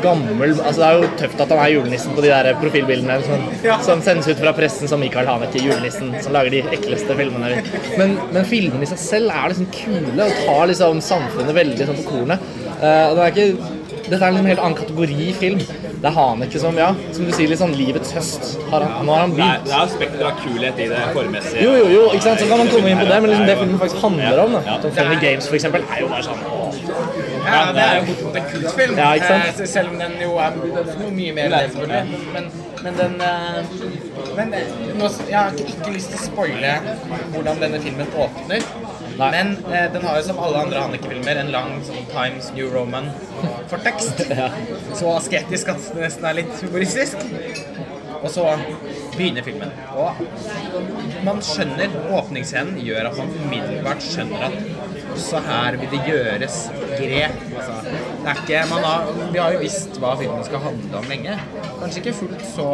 gammel 0.02 0.54
Altså 0.56 0.80
Det 0.80 0.88
er 0.88 0.98
jo 0.98 1.10
tøft 1.20 1.42
at 1.44 1.52
han 1.52 1.60
er 1.62 1.74
julenissen 1.74 2.16
på 2.16 2.24
de 2.24 2.32
der 2.32 2.50
profilbildene 2.62 3.18
som, 3.26 3.44
som 3.86 4.02
sendes 4.06 4.30
ut 4.32 4.40
fra 4.40 4.54
pressen 4.56 4.90
som 4.90 5.02
Michael 5.04 5.28
Haneke, 5.30 5.62
julenissen, 5.62 6.14
som 6.24 6.34
lager 6.34 6.56
de 6.56 6.64
ekleste 6.78 7.18
filmene. 7.20 7.62
Men, 8.00 8.18
men 8.32 8.48
filmene 8.48 8.88
i 8.88 8.90
seg 8.90 9.02
selv 9.04 9.36
er 9.36 9.52
liksom 9.52 9.70
kule 9.76 10.26
og 10.26 10.42
tar 10.48 10.66
liksom 10.72 11.04
samfunnet 11.06 11.58
veldig 11.60 11.90
sånn 11.90 12.02
på 12.02 12.10
kornet. 12.10 12.50
Uh, 12.82 13.12
og 13.12 13.20
det 13.20 13.28
er 13.28 13.36
ikke 13.36 13.78
dette 14.12 14.26
er 14.26 14.34
liksom 14.34 14.46
en 14.46 14.52
helt 14.52 14.64
annen 14.66 14.80
kategori 14.80 15.28
film. 15.40 15.60
Det 16.02 16.08
er 16.10 16.14
Haneke 16.16 16.60
som, 16.60 16.78
ja, 16.82 16.88
som 17.14 17.28
du 17.28 17.32
sier, 17.36 17.50
litt 17.52 17.60
sånn 17.62 17.76
livets 17.78 18.10
høst. 18.16 18.48
Har 18.72 18.82
han, 18.82 19.06
nå 19.06 19.14
har 19.14 19.20
han 19.28 19.34
Det 19.38 19.44
er, 19.46 19.60
begynt. 19.60 19.68
det 19.70 19.76
er 19.78 19.92
spekter 19.92 20.24
av 20.32 20.40
kulhet 20.42 20.80
i 20.82 20.88
det 20.90 21.02
formmessige. 21.14 21.62
Jo, 21.68 21.76
jo, 21.78 21.84
jo, 21.94 22.00
ikke 22.16 22.24
sant? 22.26 22.42
Så 22.42 22.48
kan 22.50 22.58
man 22.64 22.72
komme 22.74 22.90
inn 22.90 22.98
på 23.04 23.06
det, 23.12 23.20
men 23.22 23.30
liksom 23.30 23.46
det 23.52 23.58
filmen 23.60 23.82
faktisk 23.84 24.02
handler 24.08 24.42
om, 24.46 24.56
da. 24.58 24.62
Ja. 24.66 24.78
Som 24.82 24.96
Funny 24.98 25.20
Games, 25.22 25.50
for 25.52 25.60
eksempel, 25.60 25.86
er 25.94 26.02
jo 26.02 26.10
bare 26.10 26.26
sånn 26.26 26.42
Ja, 27.46 27.60
det 27.76 27.84
er 27.86 28.00
jo 28.00 28.16
en 28.32 28.50
kultfilm. 28.50 28.98
Ja, 28.98 29.12
ikke 29.20 29.30
sant? 29.30 29.62
Eh, 29.62 29.70
Selv 29.76 29.94
om 29.94 30.00
den 30.02 30.18
jo 30.24 30.32
er 30.42 30.58
noe 30.58 31.12
mye 31.20 31.36
mer 31.38 31.46
enn 31.50 31.54
det, 31.54 31.62
selvfølgelig. 31.76 32.26
Men, 32.34 32.50
men 32.82 32.98
den 33.04 33.16
eh, 33.28 33.62
Men 34.40 34.54
eh, 34.58 34.74
nå, 34.98 35.10
jeg 35.30 35.38
har 35.38 35.54
ikke, 35.54 35.70
ikke 35.78 35.94
lyst 36.00 36.14
til 36.16 36.20
å 36.22 36.26
spoile 36.32 36.74
hvordan 37.36 37.62
denne 37.62 37.82
filmen 37.86 38.10
åpner. 38.26 38.66
Nei. 39.20 39.30
Men 39.32 39.52
eh, 39.72 39.88
den 39.94 40.06
har 40.08 40.20
jo 40.20 40.28
som 40.30 40.40
alle 40.44 40.64
andre 40.66 40.84
Hanneke-filmer 40.86 41.42
en 41.44 41.52
lang 41.54 41.74
sånn 41.88 42.08
Times 42.14 42.52
New 42.56 42.72
Roman-fortekst. 42.74 44.24
Så 45.00 45.12
asketisk 45.16 45.74
at 45.76 45.92
det 45.96 46.06
nesten 46.06 46.30
er 46.30 46.40
litt 46.42 46.54
humoristisk. 46.66 47.26
Og 48.22 48.30
så 48.30 48.44
begynner 49.16 49.42
filmen. 49.46 49.72
Og 49.98 50.20
man 51.26 51.40
skjønner 51.46 51.94
Åpningsscenen 52.14 52.78
gjør 52.86 53.10
at 53.10 53.18
man 53.18 53.32
umiddelbart 53.42 54.04
skjønner 54.06 54.46
at 54.46 54.60
også 55.12 55.42
her 55.48 55.78
vil 55.82 55.90
det 55.92 56.02
gjøres 56.06 56.58
grep. 56.92 57.40
Altså, 57.50 57.80
det 58.22 58.30
er 58.32 58.44
ikke, 58.44 58.62
man 58.70 58.86
har, 58.86 59.10
vi 59.34 59.42
har 59.42 59.56
jo 59.56 59.64
visst 59.64 59.98
hva 60.02 60.14
filmen 60.20 60.46
skal 60.46 60.64
handle 60.68 61.02
om 61.02 61.10
lenge. 61.10 61.38
Kanskje 61.82 62.04
ikke 62.04 62.18
fullt 62.22 62.46
så 62.54 62.70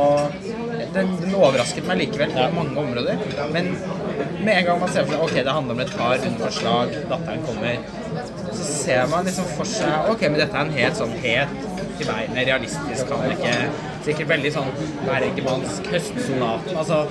Den, 0.94 1.15
den 1.22 1.34
overrasket 1.36 1.88
meg 1.88 2.01
likevel 2.03 2.36
på 2.36 2.50
mange 2.56 2.84
områder. 2.84 3.24
Men 3.56 3.72
med 4.17 4.53
en 4.53 4.65
gang 4.69 4.79
man 4.81 4.91
ser 4.93 5.05
for 5.07 5.15
seg 5.15 5.25
ok, 5.27 5.36
det 5.47 5.55
handler 5.57 5.77
om 5.77 5.81
et 5.83 5.93
par 5.97 6.27
underslag, 6.29 6.93
datteren 7.12 7.43
kommer, 7.47 7.81
så 8.51 8.69
ser 8.69 9.09
man 9.12 9.27
liksom 9.27 9.50
for 9.57 9.69
seg 9.69 10.12
ok, 10.13 10.27
men 10.29 10.39
dette 10.41 10.57
er 10.57 10.65
en 10.65 10.77
helt 10.77 11.00
sånn 11.01 11.13
helt 11.25 11.67
til 11.97 12.09
beinet, 12.09 12.43
realistisk 12.47 13.09
kan 13.09 13.31
ikke 13.33 13.53
Sikkert 14.07 14.29
veldig 14.29 14.51
sånn 14.55 14.69
bergemansk 15.03 15.88
høstsonaten. 15.91 16.77
Altså 16.79 17.01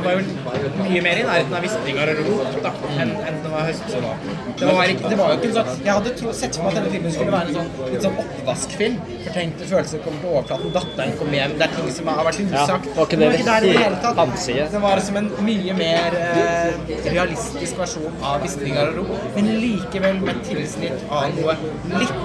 det 0.00 0.06
var 0.08 0.14
jo 0.16 0.84
mye 0.90 1.02
mer 1.04 1.18
i 1.20 1.24
nærheten 1.28 1.54
av 1.56 1.64
hvistringer 1.64 2.10
og 2.12 2.20
rop 2.30 2.58
da, 2.64 2.72
enn, 3.02 3.10
enn 3.28 3.38
det 3.44 3.50
var 3.52 3.66
høst. 3.68 3.84
Det 3.90 4.68
var, 4.68 4.92
ikke, 4.92 5.10
det 5.12 5.18
var 5.20 5.32
jo 5.32 5.38
ikke 5.40 5.50
sånn 5.56 5.70
Jeg 5.84 5.92
hadde 5.96 6.12
tro, 6.20 6.32
sett 6.40 6.56
for 6.56 6.66
meg 6.66 6.70
at 6.72 6.78
denne 6.80 6.92
filmen 6.94 7.14
skulle 7.14 7.34
være 7.34 7.52
en 7.52 7.58
sånn, 7.58 7.70
litt 7.92 8.06
sånn 8.06 8.18
oppvaskfilm. 8.24 8.96
Fortenkte 9.26 9.68
følelser 9.70 10.02
kommer 10.04 10.20
til 10.24 10.30
overflaten, 10.32 10.72
datteren 10.76 11.14
kommer 11.20 11.38
hjem, 11.38 11.54
det 11.60 11.66
er 11.68 11.74
ting 11.76 11.90
som 11.98 12.10
har 12.12 12.24
vært 12.28 12.40
Ja, 12.40 12.64
usagt. 12.64 12.88
var 12.96 13.08
ikke 13.10 13.20
det 13.20 13.30
der 13.50 13.68
i 13.68 13.72
det 13.74 13.84
hele 13.84 14.00
tatt. 14.04 14.72
Det 14.74 14.82
var 14.86 15.04
som 15.06 15.20
en 15.20 15.30
mye 15.46 15.76
mer 15.78 16.16
eh, 16.20 16.94
realistisk 17.10 17.78
versjon 17.80 18.16
av 18.24 18.40
hvistringer 18.44 18.92
og 18.94 19.00
rop, 19.02 19.28
men 19.36 19.52
likevel 19.60 20.20
med 20.24 20.40
tilsnitt 20.48 21.04
av 21.10 21.28
noe 21.36 21.56
litt 22.00 22.16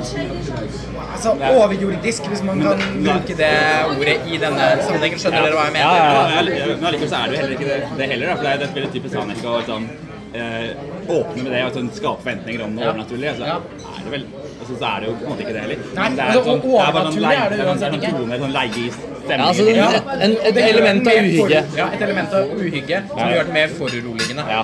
Altså 1.16 1.32
overjordisk, 1.36 2.28
hvis 2.32 2.42
man 2.46 2.62
kan 2.64 2.82
bruke 3.04 3.36
det 3.40 3.52
ordet 3.90 4.16
i 4.28 4.40
denne 4.42 4.66
sammenhengen. 4.84 5.20
Skjønner 5.22 5.46
dere 5.48 5.56
hva 5.58 5.66
jeg 5.70 5.76
mener? 5.78 5.86
Ja, 5.86 6.06
ja, 6.06 6.26
Ja, 6.36 6.56
ja, 6.60 6.76
Men 6.76 6.88
allikevel 6.90 7.10
så 7.12 7.20
er 7.22 7.30
det 7.32 7.36
jo 7.38 7.42
heller 7.42 7.56
ikke 7.56 7.65
det, 7.66 7.78
det 7.98 8.10
heller. 8.14 8.28
Da, 8.28 8.36
for 8.36 8.44
det 8.44 8.52
er, 8.54 8.58
det 8.58 8.68
er 8.70 8.76
veldig 8.80 8.94
typisk 8.96 9.16
Haneke 9.20 9.48
å 9.48 9.62
sånn, 9.70 9.88
eh, 10.36 10.68
åpne 11.08 11.44
med 11.44 11.52
det 11.56 11.64
og 11.66 11.74
sånn, 11.78 11.90
skape 11.96 12.22
forventninger 12.24 12.64
om 12.66 12.76
noe 12.76 12.84
Ja. 12.86 12.92
overnaturlig. 12.94 13.30
Altså, 13.34 13.46
Ja. 13.46 13.58
er 13.96 14.04
det 14.06 14.12
vel, 14.16 14.26
altså, 14.60 14.74
så 14.80 14.86
er 14.96 15.00
det 15.02 15.08
jo 15.10 15.14
på 15.16 15.24
en 15.26 15.30
måte 15.32 15.42
ikke 15.46 15.54
det 15.58 15.62
heller. 15.66 15.78
Nei, 15.96 16.10
det 16.10 16.20
er 16.20 16.26
altså, 16.26 16.44
sånn, 16.46 16.62
det 16.62 16.88
er 16.88 16.92
bare 16.96 17.12
sånn 17.12 17.22
leie- 17.26 17.42
er 17.46 17.50
det 17.50 17.58
det 17.58 17.66
er 17.66 17.70
uansett 17.72 17.92
sånn 17.94 18.02
ikke. 18.02 18.12
tone, 18.16 18.40
sånn 18.44 18.56
leie 18.60 18.76
i 18.76 18.90
stemningen. 19.26 19.40
Ja, 19.40 19.48
altså, 19.48 19.64
Ja, 19.76 19.90
en, 20.26 20.32
et 20.32 20.44
det 20.46 20.54
det 20.56 20.64
element 20.76 21.08
av 21.08 21.14
uhygge. 21.14 21.62
for- 21.66 21.78
Ja, 21.78 21.88
et 21.96 22.02
element 22.02 22.34
av 22.34 22.44
uhygge 22.60 22.98
som 23.10 23.18
Ja. 23.20 23.26
gjør 23.26 23.46
det 23.46 23.54
mer 23.54 23.68
foruroligende. 23.80 24.44
Ja. 24.50 24.64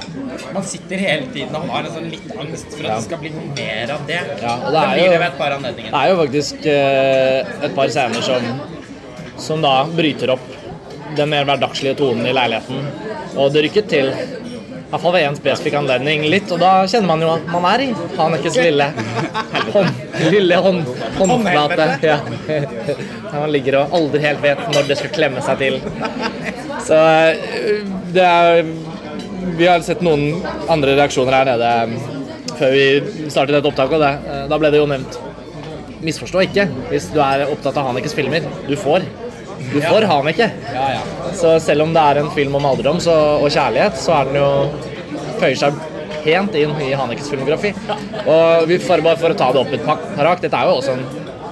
Man 0.54 0.64
sitter 0.64 0.98
hele 0.98 1.26
tiden 1.34 1.56
og 1.56 1.70
har 1.70 1.80
en 1.80 1.92
sånn 1.92 2.10
litt 2.12 2.32
angst 2.40 2.68
for 2.78 2.86
at 2.88 2.96
det 2.98 3.04
skal 3.04 3.18
bli 3.18 3.30
mer 3.32 3.92
av 3.92 4.06
det. 4.08 4.20
Ja, 4.42 4.54
og 4.66 4.72
det 4.72 4.82
er 4.82 4.98
jo- 4.98 5.12
det 5.12 5.22
et. 5.22 5.38
Det 5.76 5.94
er 5.94 6.08
jo 6.10 6.18
faktisk 6.26 6.66
eh, 6.66 7.66
et 7.66 7.76
par 7.76 7.88
scener 7.88 8.22
som, 8.22 8.42
som 9.38 9.62
da 9.62 9.86
bryter 9.86 10.30
opp 10.30 10.40
den 11.18 11.32
mer 11.32 11.48
hverdagslige 11.48 11.98
tonen 12.00 12.28
i 12.28 12.36
leiligheten. 12.36 12.86
Og 13.40 13.52
det 13.54 13.66
rykket 13.66 13.90
til, 13.92 14.12
i 14.12 14.92
hvert 14.92 15.04
fall 15.04 15.14
ved 15.16 15.26
én 15.28 15.38
spesifikk 15.38 15.78
anledning, 15.80 16.26
litt. 16.32 16.52
Og 16.52 16.60
da 16.62 16.72
kjenner 16.84 17.08
man 17.14 17.24
jo 17.24 17.32
at 17.34 17.48
man 17.52 17.68
er 17.72 17.86
i 17.86 17.90
Hanekes 18.18 18.58
lille 18.60 18.88
hånd, 19.72 20.02
lille 20.34 20.62
hånd, 20.66 20.94
håndflate. 21.20 21.90
Ja. 22.04 22.20
Man 23.32 23.54
ligger 23.54 23.78
og 23.80 23.94
aldri 23.96 24.20
helt 24.26 24.42
vet 24.44 24.60
når 24.74 24.90
det 24.90 24.98
skal 25.00 25.14
klemme 25.16 25.44
seg 25.46 25.62
til. 25.62 25.78
Så 26.84 26.98
eh, 27.00 27.86
det 28.12 28.26
er 28.28 28.66
Vi 29.58 29.66
har 29.66 29.82
sett 29.86 30.04
noen 30.06 30.44
andre 30.70 30.98
reaksjoner 31.00 31.34
her 31.40 31.48
nede 31.54 31.70
eh, 31.86 32.20
før 32.60 32.76
vi 32.76 32.86
startet 33.32 33.56
dette 33.56 33.70
opptaket, 33.72 33.96
og 33.98 34.04
det, 34.04 34.12
eh, 34.30 34.44
da 34.52 34.60
ble 34.62 34.70
det 34.74 34.82
jo 34.82 34.90
nevnt 34.92 35.18
Misforstå 36.06 36.44
ikke 36.46 36.66
hvis 36.92 37.08
du 37.14 37.20
er 37.24 37.48
opptatt 37.48 37.78
av 37.78 37.88
Hanekes 37.90 38.16
filmer. 38.18 38.46
Du 38.68 38.76
får. 38.80 39.06
Du 39.72 39.80
får 39.82 40.08
Haneke. 40.10 40.50
Så 41.38 41.56
selv 41.64 41.86
om 41.86 41.94
det 41.96 42.04
er 42.04 42.22
en 42.22 42.32
film 42.36 42.56
om 42.60 42.68
alderdom 42.68 43.00
så, 43.04 43.16
og 43.40 43.50
kjærlighet, 43.54 43.98
så 44.00 44.18
er 44.20 44.30
den 44.30 44.40
jo 44.42 44.50
føyer 45.42 45.58
seg 45.64 45.80
pent 46.22 46.56
inn 46.60 46.74
i 46.84 46.92
Hanekes 46.98 47.32
filmografi. 47.32 47.74
Og 48.26 48.68
vi 48.70 48.80
får 48.84 49.04
bare 49.06 49.20
for 49.22 49.34
å 49.34 49.38
ta 49.40 49.52
det 49.56 49.64
opp 49.64 49.76
et 49.78 49.86
par 49.88 50.32
hakk, 50.32 50.44
dette 50.44 50.58
er 50.58 50.70
jo 50.70 50.80
også 50.82 50.98
en, 50.98 51.06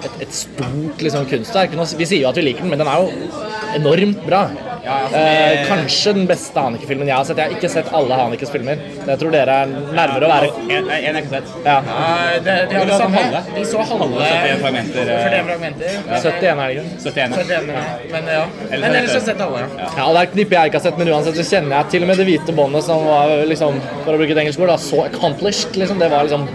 et, 0.04 0.20
et 0.28 0.36
stort 0.36 1.06
liksom, 1.06 1.30
kunstverk. 1.32 1.78
Vi 2.00 2.10
sier 2.10 2.26
jo 2.26 2.32
at 2.32 2.40
vi 2.40 2.50
liker 2.50 2.66
den, 2.66 2.74
men 2.76 2.84
den 2.84 2.92
er 2.92 3.06
jo 3.06 3.32
enormt 3.80 4.26
bra. 4.28 4.44
Eh, 4.84 5.68
kanskje 5.68 6.14
den 6.16 6.28
beste 6.30 6.62
Haneke-filmen 6.64 7.08
jeg 7.10 7.16
har 7.16 7.26
sett. 7.28 7.40
Jeg 7.42 7.52
har 7.52 7.58
ikke 7.58 7.70
sett 7.72 7.90
alle 7.96 8.18
Hanekes 8.20 8.52
filmer. 8.54 8.80
Jeg 9.08 9.20
tror 9.22 9.34
dere 9.34 9.56
er 9.64 9.74
nærmere 9.74 10.28
å 10.28 10.32
være 10.32 10.50
En, 10.50 10.72
en, 10.78 10.90
jeg 10.94 11.10
har 11.10 11.20
ikke 11.22 11.34
sett. 11.36 11.52
ja. 11.66 11.78
Ja, 11.90 12.40
det, 12.46 12.56
de 12.72 12.84
de, 12.90 12.98
samme. 13.02 13.24
halve? 13.24 13.42
De 13.56 13.66
så 13.68 13.86
halve 13.92 14.30
71 14.30 14.64
fragmenter, 14.64 15.12
eh. 15.14 15.26
41 15.26 15.50
fragmenter. 15.50 16.00
71 16.10 16.50
er 16.50 16.62
det 16.62 16.70
ikke? 16.76 16.86
71. 17.04 17.38
71, 17.40 17.70
men 18.14 18.32
ja. 18.34 18.46
Eller 18.70 18.86
Men 18.86 18.98
ellers 19.02 19.14
har 19.14 19.20
jeg 19.20 19.28
sett 19.30 19.44
alle, 19.48 19.66
ja. 19.66 19.90
Ja, 19.98 20.08
og 20.08 20.14
det 20.16 20.22
er 20.24 20.30
et 20.30 20.34
knippe 20.38 20.58
jeg 20.60 20.72
ikke 20.72 20.82
har 20.82 20.86
sett, 20.88 21.02
men 21.02 21.14
uansett 21.14 21.40
så 21.42 21.48
kjenner 21.50 21.76
jeg 21.78 21.94
til 21.96 22.06
og 22.06 22.12
med 22.12 22.22
det 22.24 22.28
hvite 22.30 22.56
båndet 22.62 22.88
som 22.88 23.06
var 23.10 23.36
liksom, 23.50 23.82
for 24.06 24.16
å 24.16 24.20
bruke 24.22 24.36
et 24.36 24.42
engelsk 24.46 24.64
ord, 24.64 24.74
da, 24.74 24.80
så 24.82 25.04
accomplished, 25.10 25.76
liksom. 25.80 26.00
Det 26.00 26.10
var 26.14 26.28
liksom 26.28 26.48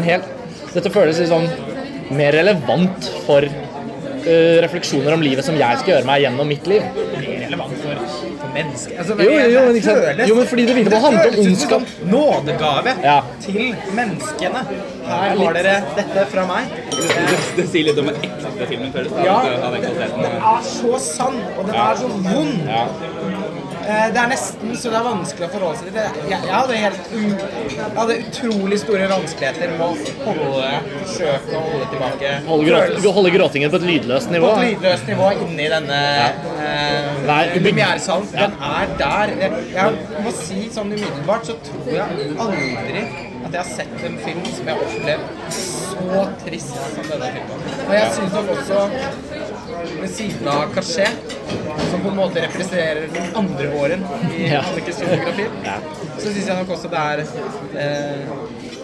en 0.00 0.10
helt, 0.10 0.32
Dette 0.76 0.90
føles 0.92 1.18
liksom 1.22 1.46
mer 2.16 2.32
relevant 2.36 3.06
for 3.26 3.42
uh, 3.46 4.56
refleksjoner 4.62 5.14
om 5.16 5.22
livet 5.24 5.46
som 5.46 5.56
jeg 5.58 5.80
skal 5.80 5.94
gjøre 5.94 6.06
meg 6.08 6.22
gjennom 6.26 6.48
mitt 6.50 6.66
liv. 6.70 6.84
Mennesker. 8.56 8.98
Altså, 8.98 9.16
Jo, 9.20 9.30
jo, 9.30 9.48
jo, 9.54 9.60
men 9.66 9.80
føles- 9.82 10.28
Jo, 10.30 10.34
men 10.40 10.46
fordi 10.52 10.64
det 10.68 10.74
hvite 10.78 10.90
bånd 10.90 11.04
handle 11.04 11.28
om 11.28 11.46
ondskap. 11.46 11.82
Nådegave 12.14 12.92
Ja. 13.04 13.18
til 13.46 13.74
menneskene. 13.98 14.62
Her 15.06 15.36
har 15.40 15.52
dere 15.58 15.74
dette 15.96 16.26
fra 16.32 16.46
meg. 16.46 16.72
Det, 16.90 17.38
det 17.56 17.68
sier 17.70 17.84
litt 17.90 17.98
om 18.02 18.06
den 18.10 18.16
ekte 18.26 18.66
filmen 18.72 18.92
føles. 18.92 19.12
Ja. 19.24 19.36
Den 19.44 20.24
er 20.24 20.62
så 20.66 20.98
sann, 20.98 21.38
og 21.58 21.66
den 21.68 21.74
er 21.74 21.94
så 22.00 22.08
vond. 22.08 22.56
Ja. 22.66 22.86
Eh, 23.86 24.06
Det 24.12 24.18
er 24.18 24.30
nesten 24.32 24.72
så 24.80 24.90
det 24.90 24.98
er 24.98 25.04
vanskelig 25.06 25.46
å 25.46 25.50
forholde 25.52 25.78
seg 25.78 25.88
til 25.88 25.96
det. 25.98 26.06
Jeg, 26.32 26.40
hadde 26.50 26.78
helt 26.80 27.10
jeg 27.76 27.90
hadde 27.98 28.16
utrolig 28.24 28.78
store 28.82 29.06
vanskeligheter 29.12 29.74
med 29.76 29.84
å 29.84 29.90
holde, 30.26 30.70
forsøke 30.96 31.54
å 31.54 31.62
holde 31.68 31.86
tilbake 31.92 32.32
Holde, 32.48 32.66
gråt, 32.66 32.82
følelsen 32.88 33.16
holde 33.18 33.32
gråtingen 33.36 33.72
på 33.74 33.80
et 33.80 33.86
lydløst 33.90 34.32
nivå? 34.34 34.50
på 34.50 34.64
et 34.64 34.72
lydløst 34.72 35.06
nivå 35.12 35.30
inni 35.46 35.68
denne 35.76 36.00
eh, 36.16 37.12
Nei, 37.30 37.40
premieresalen. 37.54 38.28
Den 38.34 38.58
er 38.72 38.92
der. 38.98 39.36
Jeg, 39.44 39.62
jeg 39.76 40.26
må 40.26 40.34
si 40.40 40.66
sånn 40.74 40.92
umiddelbart 40.96 41.46
så 41.48 41.58
tror 41.70 41.90
jeg 41.94 42.30
aldri 42.42 43.06
at 43.46 43.54
jeg 43.54 43.60
har 43.62 43.68
sett 43.70 44.06
en 44.08 44.16
film 44.24 44.46
som 44.50 44.66
jeg 44.66 44.74
har 44.74 44.86
opplevd 44.86 45.26
så 45.54 46.22
trist 46.42 46.72
som 46.74 47.10
denne 47.12 47.28
filmen. 47.36 47.66
Og 47.86 47.92
jeg 47.94 48.14
syns 48.16 48.34
nok 48.34 48.48
også 48.56 48.80
ved 50.00 50.10
siden 50.10 50.48
av 50.52 50.66
Caché, 50.74 51.06
som 51.90 52.00
på 52.02 52.08
en 52.12 52.16
måte 52.18 52.42
representerer 52.44 53.08
den 53.14 53.32
andre 53.42 53.70
våren 53.74 54.04
i 54.36 54.48
Ja. 54.52 54.62
Annekes 54.66 55.00
ja. 55.02 55.76
så 56.18 56.30
syns 56.32 56.46
jeg 56.46 56.56
nok 56.56 56.70
også 56.76 56.88
det 56.92 57.02
er 57.02 57.22
eh, 57.82 58.30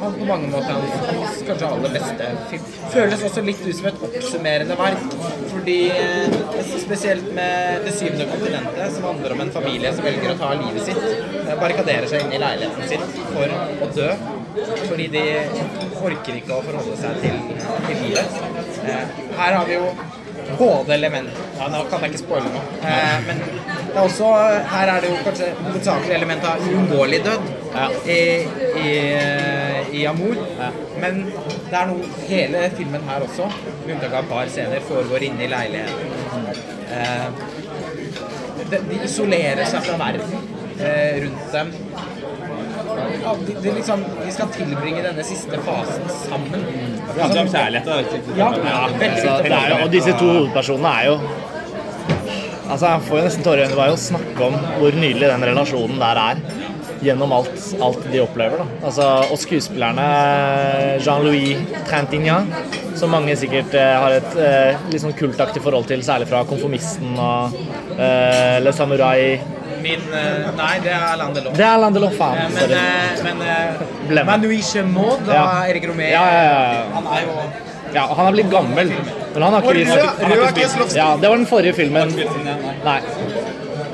på 0.02 0.26
mange 0.26 0.48
måter 0.50 0.72
hans, 0.74 0.94
hans 1.06 1.42
kanskje 1.46 1.68
aller 1.68 1.92
beste 1.94 2.30
film. 2.50 2.64
Føles 2.90 3.22
også 3.28 3.44
litt 3.46 3.60
ut 3.66 3.76
som 3.78 3.86
et 3.92 4.00
oppsummerende 4.08 4.76
verk. 4.78 5.04
Fordi 5.52 5.76
eh, 5.94 6.38
Spesielt 6.82 7.28
med 7.34 7.84
Det 7.86 7.92
syvende 7.94 8.26
kontinentet, 8.30 8.92
som 8.96 9.04
handler 9.06 9.32
om 9.36 9.40
en 9.44 9.52
familie 9.54 9.92
som 9.94 10.04
velger 10.04 10.32
å 10.34 10.38
ta 10.40 10.50
livet 10.58 10.82
sitt. 10.88 11.02
eh, 11.46 11.54
Barrikaderer 11.60 12.08
seg 12.10 12.24
inn 12.26 12.34
i 12.36 12.40
leiligheten 12.42 12.88
sin 12.90 13.04
for 13.32 13.54
å 13.86 13.90
dø. 13.94 14.08
Fordi 14.88 15.06
de 15.14 15.22
orker 16.02 16.36
ikke 16.40 16.56
å 16.58 16.64
forholde 16.66 16.96
seg 16.98 17.22
til, 17.22 17.38
til 17.86 18.02
livet. 18.02 18.40
Eh, 18.82 19.22
Her 19.38 19.56
har 19.60 19.70
vi 19.70 19.78
jo 19.78 19.86
både 20.58 20.94
elementer, 20.94 21.32
ja, 21.58 21.68
Nå 21.72 21.82
kan 21.90 22.04
jeg 22.04 22.12
ikke 22.12 22.22
spoile 22.22 22.50
noe. 22.52 22.62
Eh, 22.82 23.18
men 23.26 23.42
det 23.42 23.96
er 23.96 24.02
også, 24.02 24.28
her 24.72 24.92
er 24.92 25.04
det 25.04 25.10
jo 25.12 25.18
kanskje 25.26 25.48
hovedsakelig 25.60 26.14
element 26.16 26.46
av 26.48 26.62
uunngåelig 26.68 27.20
død 27.26 27.50
i, 28.08 28.20
i, 28.82 28.94
i 30.00 30.06
Amour. 30.08 30.40
Men 31.02 31.24
det 31.26 31.76
er 31.78 31.90
noe 31.90 32.10
Hele 32.28 32.62
filmen 32.76 33.04
her 33.08 33.24
også, 33.26 33.48
med 33.84 33.94
unntak 33.96 34.14
av 34.14 34.22
et 34.22 34.30
par 34.32 34.52
scener, 34.52 34.84
foregår 34.88 35.28
inne 35.28 35.44
i 35.44 35.50
leiligheten. 35.52 36.50
Eh, 36.92 37.26
de, 38.72 38.80
de 38.88 39.00
isolerer 39.04 39.68
seg 39.68 39.84
fra 39.84 39.98
verden 40.00 40.36
eh, 40.80 41.22
rundt 41.26 41.52
dem. 41.52 41.72
Ja, 43.22 43.34
de, 43.46 43.54
de, 43.62 43.72
liksom, 43.78 44.04
de 44.24 44.32
skal 44.34 44.50
tilbringe 44.56 45.02
denne 45.04 45.24
siste 45.26 45.58
fasen 45.66 46.08
sammen. 46.24 46.66
Handler 47.18 47.40
om 47.44 47.50
kjærlighet. 47.52 47.86
da. 47.86 47.96
Ja, 48.38 48.50
veldig 48.98 49.22
Så 49.22 49.38
det 49.46 49.56
er 49.58 49.78
og 49.82 49.90
disse 49.92 50.14
to 50.18 50.28
hovedpersonene 50.32 50.94
er 51.00 51.10
jo 51.12 51.16
Altså, 52.72 52.86
Jeg 52.86 53.02
får 53.08 53.18
jo 53.18 53.24
nesten 53.26 53.44
tårer 53.44 53.60
i 53.60 53.64
øynene 53.66 53.76
bare 53.76 53.92
å 53.96 54.00
snakke 54.00 54.46
om 54.46 54.54
hvor 54.78 54.94
nydelig 54.96 55.28
den 55.28 55.42
relasjonen 55.50 55.98
der 56.00 56.20
er. 56.22 56.38
Gjennom 57.02 57.32
alt, 57.34 57.56
alt 57.82 58.04
de 58.12 58.20
opplever. 58.22 58.62
da. 58.62 58.66
Altså, 58.86 59.08
Og 59.34 59.38
skuespillerne 59.42 60.06
Jean-Louis 61.02 61.58
Trintignant, 61.88 62.54
som 62.96 63.10
mange 63.12 63.34
sikkert 63.36 63.74
eh, 63.74 63.96
har 63.98 64.14
et 64.20 64.36
eh, 64.38 64.78
litt 64.92 65.02
sånn 65.02 65.16
kultaktig 65.18 65.62
forhold 65.64 65.88
til, 65.90 66.04
særlig 66.06 66.28
fra 66.30 66.44
Konformisten 66.48 67.18
og 67.18 67.58
eh, 67.98 68.60
Le 68.62 68.72
Samurai. 68.72 69.40
Min 69.82 70.06
eh, 70.14 70.48
Nei, 70.58 70.74
det 70.84 70.92
er 70.94 71.16
Landelof. 71.20 71.56
Det 71.58 71.66
er 71.66 71.82
Landelof, 71.82 72.14
Delon, 72.16 72.38
Eh, 72.38 72.46
faen. 72.46 72.54
Men, 73.26 73.42
eh, 73.42 73.66
men 73.82 74.08
Blemme. 74.08 74.30
Manuiche 74.32 74.82
Maud 74.86 75.28
av 75.28 75.34
Ja. 75.34 75.44
Erik 75.72 75.86
Romé 75.90 76.10
Ja, 76.12 76.24
ja, 76.36 76.42
ja. 76.48 76.82
han 76.94 77.06
er 77.16 77.22
jo 77.26 77.36
Ja, 77.92 78.06
han 78.16 78.26
er 78.26 78.32
blitt 78.32 78.50
gammel, 78.50 78.88
men 79.34 79.42
han 79.42 79.52
har 79.52 79.62
ikke 79.62 79.74
vist 79.74 80.96
Ja, 80.96 81.16
det 81.20 81.28
var 81.28 81.36
den 81.36 81.46
forrige 81.46 81.74
filmen. 81.76 82.14
Nei. 82.84 83.00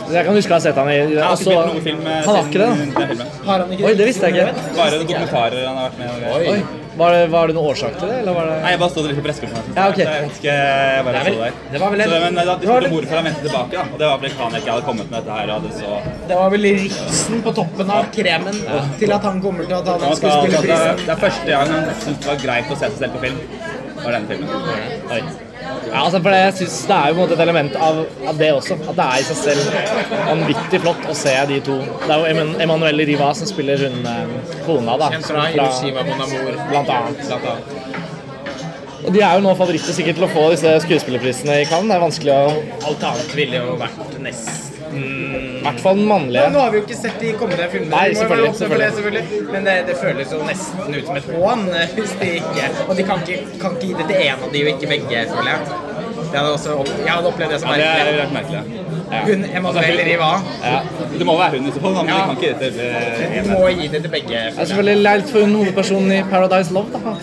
Jeg 0.09 0.25
kan 0.25 0.37
huske 0.39 0.53
å 0.55 0.57
ha 0.57 0.61
sett 0.65 0.79
han 0.81 0.89
i 0.89 0.95
Jeg 0.97 1.21
har 1.21 1.35
eh, 1.37 2.23
Han 2.25 2.37
har 2.37 2.45
ikke 2.47 2.61
det? 2.63 3.27
Har 3.45 3.59
han 3.59 3.73
ikke 3.75 3.85
Oi, 3.85 3.95
det 3.99 4.07
visste 4.09 4.31
jeg 4.31 4.39
ikke. 4.39 4.69
Bare 4.77 5.01
dokumentarer 5.03 5.67
han 5.67 5.77
har 5.77 5.91
vært 5.91 5.99
med 5.99 6.55
i. 6.55 6.88
Var 6.99 7.13
det, 7.15 7.21
var 7.31 7.47
det 7.51 7.55
noen 7.55 7.69
årsak 7.71 7.95
til 8.01 8.09
det, 8.11 8.17
eller 8.23 8.35
var 8.35 8.49
det 8.51 8.55
Nei, 8.65 8.71
jeg 8.75 8.81
bare 8.83 8.91
stod 8.95 9.07
litt 9.07 9.19
på 9.21 9.25
pressekonferansen. 9.29 9.75
Ja, 9.79 9.85
okay. 9.93 10.05
Jeg 10.09 10.23
vet 10.25 10.39
ikke 10.39 10.49
jeg 10.49 11.05
Det 11.05 11.15
er 11.19 11.27
vel- 11.29 11.53
det 11.73 11.81
var 11.83 11.91
vel 11.95 12.01
en- 12.05 12.11
så, 12.11 12.19
men 12.25 12.35
da 12.35 12.45
det 12.59 12.69
spurte 12.69 12.91
hvorfor 12.95 13.15
han 13.21 13.25
vendte 13.29 13.43
tilbake, 13.47 13.73
da. 13.79 13.85
Og 13.93 13.99
det 14.03 14.07
var 14.11 14.19
fordi 14.19 14.33
han 14.43 14.57
ikke 14.61 14.73
hadde 14.75 14.87
kommet 14.89 15.11
med 15.13 15.17
dette 15.19 15.37
her 15.39 15.47
og 15.49 15.55
hadde 15.61 15.71
så 15.79 16.01
Det 16.29 16.37
var 16.41 16.51
vel 16.57 16.67
ripsen 16.83 17.43
på 17.47 17.55
toppen 17.61 17.91
av 17.99 18.11
kremen 18.19 18.57
til 18.99 19.13
at 19.19 19.23
han 19.31 19.41
kommer 19.47 19.65
til 19.71 19.77
å 19.79 19.83
ta 19.87 19.97
den 20.03 20.17
skuespillerprisen. 20.21 20.97
det 21.07 21.15
er 21.15 21.21
første 21.27 21.47
gang 21.55 21.69
han 21.77 21.85
syntes 22.03 22.19
det 22.25 22.31
var 22.33 22.41
greit 22.47 22.73
å 22.75 22.79
se 22.83 22.87
seg 22.91 22.99
selv 22.99 23.13
på 23.15 23.21
film. 23.29 23.39
Var 24.05 24.17
den 24.19 24.27
filmen. 24.31 24.49
Oi. 25.13 25.21
Ja, 25.89 26.03
altså 26.05 26.21
for 26.23 26.31
det, 26.33 26.39
jeg 26.43 26.55
synes 26.59 26.77
det 26.89 26.97
er 26.97 27.09
jo 27.11 27.15
på 27.15 27.19
en 27.19 27.23
måte 27.25 27.35
et 27.37 27.43
element 27.45 27.77
av, 27.83 27.99
av 28.31 28.39
det 28.41 28.49
også. 28.55 28.77
At 28.89 28.97
det 28.99 29.07
er 29.07 29.23
i 29.23 29.27
seg 29.29 29.39
selv 29.41 30.19
vanvittig 30.29 30.81
flott 30.85 31.09
å 31.11 31.17
se 31.17 31.35
de 31.51 31.59
to. 31.67 31.79
Det 32.05 32.11
er 32.15 32.23
jo 32.23 32.29
Eman- 32.33 32.55
Emanuelle 32.65 33.07
Riva 33.09 33.31
som 33.37 33.49
spiller 33.51 33.81
hun 33.89 33.99
eh, 34.07 34.37
kona, 34.67 34.97
da. 35.01 35.11
Kjent 35.17 35.29
fra 35.33 35.47
Hiroshima 35.51 36.05
Mon 36.09 36.25
Amour. 36.27 36.61
Blant 36.71 36.93
annet. 36.99 37.25
Blant 37.27 37.49
annet. 37.53 37.75
Og 39.09 39.13
de 39.15 39.21
er 39.23 39.39
jo 39.39 39.45
nå 39.45 39.53
favoritter 39.57 39.95
sikkert 39.97 40.19
til 40.19 40.27
å 40.27 40.33
få 40.33 40.49
disse 40.53 40.73
skuespillerprisene 40.85 41.61
i 41.63 41.69
Cannes. 41.71 41.89
Det 41.89 41.97
er 41.97 42.03
vanskelig 42.03 42.35
å 42.35 42.89
Alt 42.91 43.05
annet 43.13 43.37
ville 43.39 43.61
jo 43.63 43.77
vært 43.81 44.19
nesten 44.25 45.48
I 45.59 45.63
hvert 45.67 45.81
fall 45.85 45.97
den 46.01 46.07
mannlige. 46.09 46.47
Nå 46.55 46.61
har 46.65 46.71
vi 46.75 46.79
jo 46.81 46.85
ikke 46.87 46.97
sett 47.01 47.19
de 47.21 47.33
kommende 47.41 47.69
filmene. 47.73 47.91
Nei, 47.97 48.15
selvfølgelig, 48.15 48.55
selvfølgelig, 48.61 48.87
det, 48.87 48.95
selvfølgelig. 48.99 49.53
Men 49.53 49.69
det, 49.69 49.77
det 49.89 49.97
føles 50.03 50.33
jo 50.33 50.41
nesten 50.49 50.99
ut 50.99 51.07
som 51.11 51.17
et 51.21 51.29
hån 51.35 51.65
eh, 51.83 51.95
hvis 51.99 52.15
de 52.23 52.31
ikke 52.41 52.67
Og 52.89 52.97
de 52.99 53.07
kan 53.11 53.23
ikke, 53.27 53.39
kan 53.63 53.77
ikke 53.79 53.87
gi 53.87 53.95
det 54.01 54.07
til 54.11 54.27
én 54.29 54.35
av 54.47 54.53
de 54.55 54.65
og 54.65 54.73
ikke 54.75 54.93
begge, 54.95 55.25
føler 55.35 55.51
jeg. 55.55 55.61
Jeg 56.29 56.41
hadde 56.43 56.53
også, 56.53 56.75
opp- 56.83 56.97
jeg 57.07 57.13
hadde 57.15 57.29
opplevd 57.33 57.53
det 57.55 57.59
som 57.63 57.71
Ja, 57.73 57.77
det 57.77 57.87
er 57.89 57.95
merkelig. 58.05 58.21
rart 58.21 58.33
merkelig. 58.33 58.85
Hun 59.09 59.45
Emanuel 59.57 60.01
Riva. 60.05 60.27
Ja. 60.65 60.81
Det 61.19 61.25
må 61.27 61.37
være 61.39 61.57
hun 61.57 61.69
i 61.69 61.73
så 61.73 61.81
fall, 61.81 61.95
men 61.97 62.11
Ja. 62.13 62.19
kan 62.27 62.37
ikke 62.37 62.51
det 62.61 62.73
til 62.75 62.83
eh, 62.85 63.23
Du 63.23 63.39
en. 63.39 63.49
må 63.55 63.69
gi 63.79 63.87
det 63.95 64.03
til 64.05 64.11
begge. 64.13 64.29
Det 64.29 64.61
er 64.61 64.69
selvfølgelig 64.69 65.03
leit 65.07 65.31
for 65.33 65.41
hun 65.47 65.55
hovedpersonen 65.57 66.13
i 66.13 66.21
Paradise 66.31 66.75
Love. 66.77 66.93
da. 66.93 67.15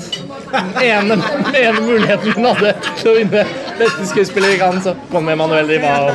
Den 0.55 0.71
ene, 0.87 1.19
den 1.45 1.55
ene 1.61 1.81
muligheten 1.85 2.33
hun 2.39 2.45
hadde 2.49 2.73
til 2.97 3.11
å 3.11 3.15
vinne 3.19 3.45
beste 3.77 4.07
skuespiller 4.09 4.55
i 4.55 4.57
Cannes, 4.57 4.83
så 4.87 4.95
kom 5.11 5.29
Emanuel 5.29 5.67
Riva. 5.69 5.93
Og... 6.07 6.11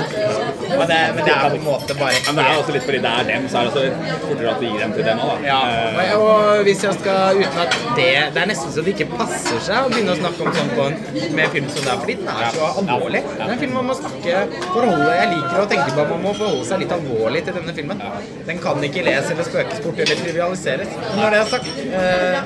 Men 0.71 0.87
det, 0.91 1.01
men 1.17 1.25
det 1.27 1.35
er 1.35 1.49
på 1.49 1.59
en 1.61 1.67
måte 1.67 1.97
bare 1.99 2.21
Men 2.27 2.39
det 2.39 2.47
er 2.47 2.61
også 2.61 2.75
litt 2.77 2.87
fordi 2.89 3.03
det 3.05 3.13
er 3.21 3.29
dem, 3.31 3.49
så 3.51 3.61
er 3.61 3.69
det 3.69 3.71
også 3.71 4.19
fortere 4.27 4.55
at 4.55 4.61
du 4.63 4.67
gir 4.69 4.81
dem 4.85 4.93
til 4.97 5.09
dem 5.11 5.25
òg, 5.27 5.37
da. 5.41 5.49
Ja, 5.51 5.61
Eh, 6.01 6.13
og, 6.19 6.63
hvis 6.67 6.83
jeg 6.85 6.95
skal 6.99 7.39
uten 7.41 7.59
at 7.63 7.75
det 7.97 8.09
Det 8.35 8.41
er 8.43 8.49
nesten 8.51 8.73
så 8.75 8.83
det 8.85 8.95
ikke 8.95 9.09
passer 9.13 9.61
seg 9.67 9.87
å 9.87 9.91
begynne 9.93 10.15
å 10.15 10.19
snakke 10.21 10.47
om 10.47 10.53
sånn 10.57 10.71
på 10.77 10.87
en, 10.89 10.97
med 11.37 11.55
film 11.55 11.69
som 11.73 11.85
det 11.87 11.93
er, 11.93 12.01
fordi 12.03 12.17
den 12.21 12.31
er 12.33 12.55
så 12.57 12.69
alvorlig. 12.83 13.23
Det 13.31 13.47
er 13.47 13.53
en 13.55 13.63
film 13.63 13.77
man 13.79 13.89
må 13.91 13.97
snakke 13.99 14.43
forholde, 14.67 15.11
Jeg 15.21 15.31
liker 15.35 15.63
å 15.63 15.67
tenke 15.73 15.95
på 15.95 16.05
at 16.05 16.13
man 16.15 16.25
må 16.27 16.35
forholde 16.39 16.67
seg 16.71 16.83
litt 16.85 16.95
alvorlig 16.97 17.45
til 17.47 17.59
denne 17.59 17.77
filmen. 17.79 18.03
Den 18.49 18.63
kan 18.65 18.87
ikke 18.89 19.05
les 19.07 19.31
eller 19.35 19.49
spøkes 19.49 19.83
bort 19.85 20.03
eller 20.05 20.23
trivialiseres. 20.25 20.95
Men 21.07 21.23
når 21.23 21.37
det 21.37 21.41
er 21.41 21.53
sagt 21.55 21.71
eh, 22.01 22.39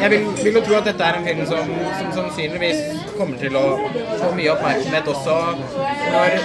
Jeg 0.00 0.10
vil, 0.14 0.28
vil 0.44 0.58
jo 0.60 0.64
tro 0.66 0.78
at 0.80 0.90
dette 0.90 1.10
er 1.10 1.20
en 1.20 1.28
film 1.28 1.44
som, 1.50 1.74
som 1.98 2.12
sannsynligvis 2.18 3.06
kommer 3.16 3.40
til 3.40 3.56
å 3.58 3.66
få 4.20 4.32
mye 4.36 4.54
oppmerksomhet 4.54 5.10
også 5.14 5.38
når 6.14 6.38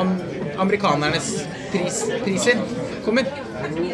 am, 0.00 0.14
amerikanernes 0.58 1.28
pris, 1.72 2.02
priser 2.24 2.60
kommer. 3.04 3.24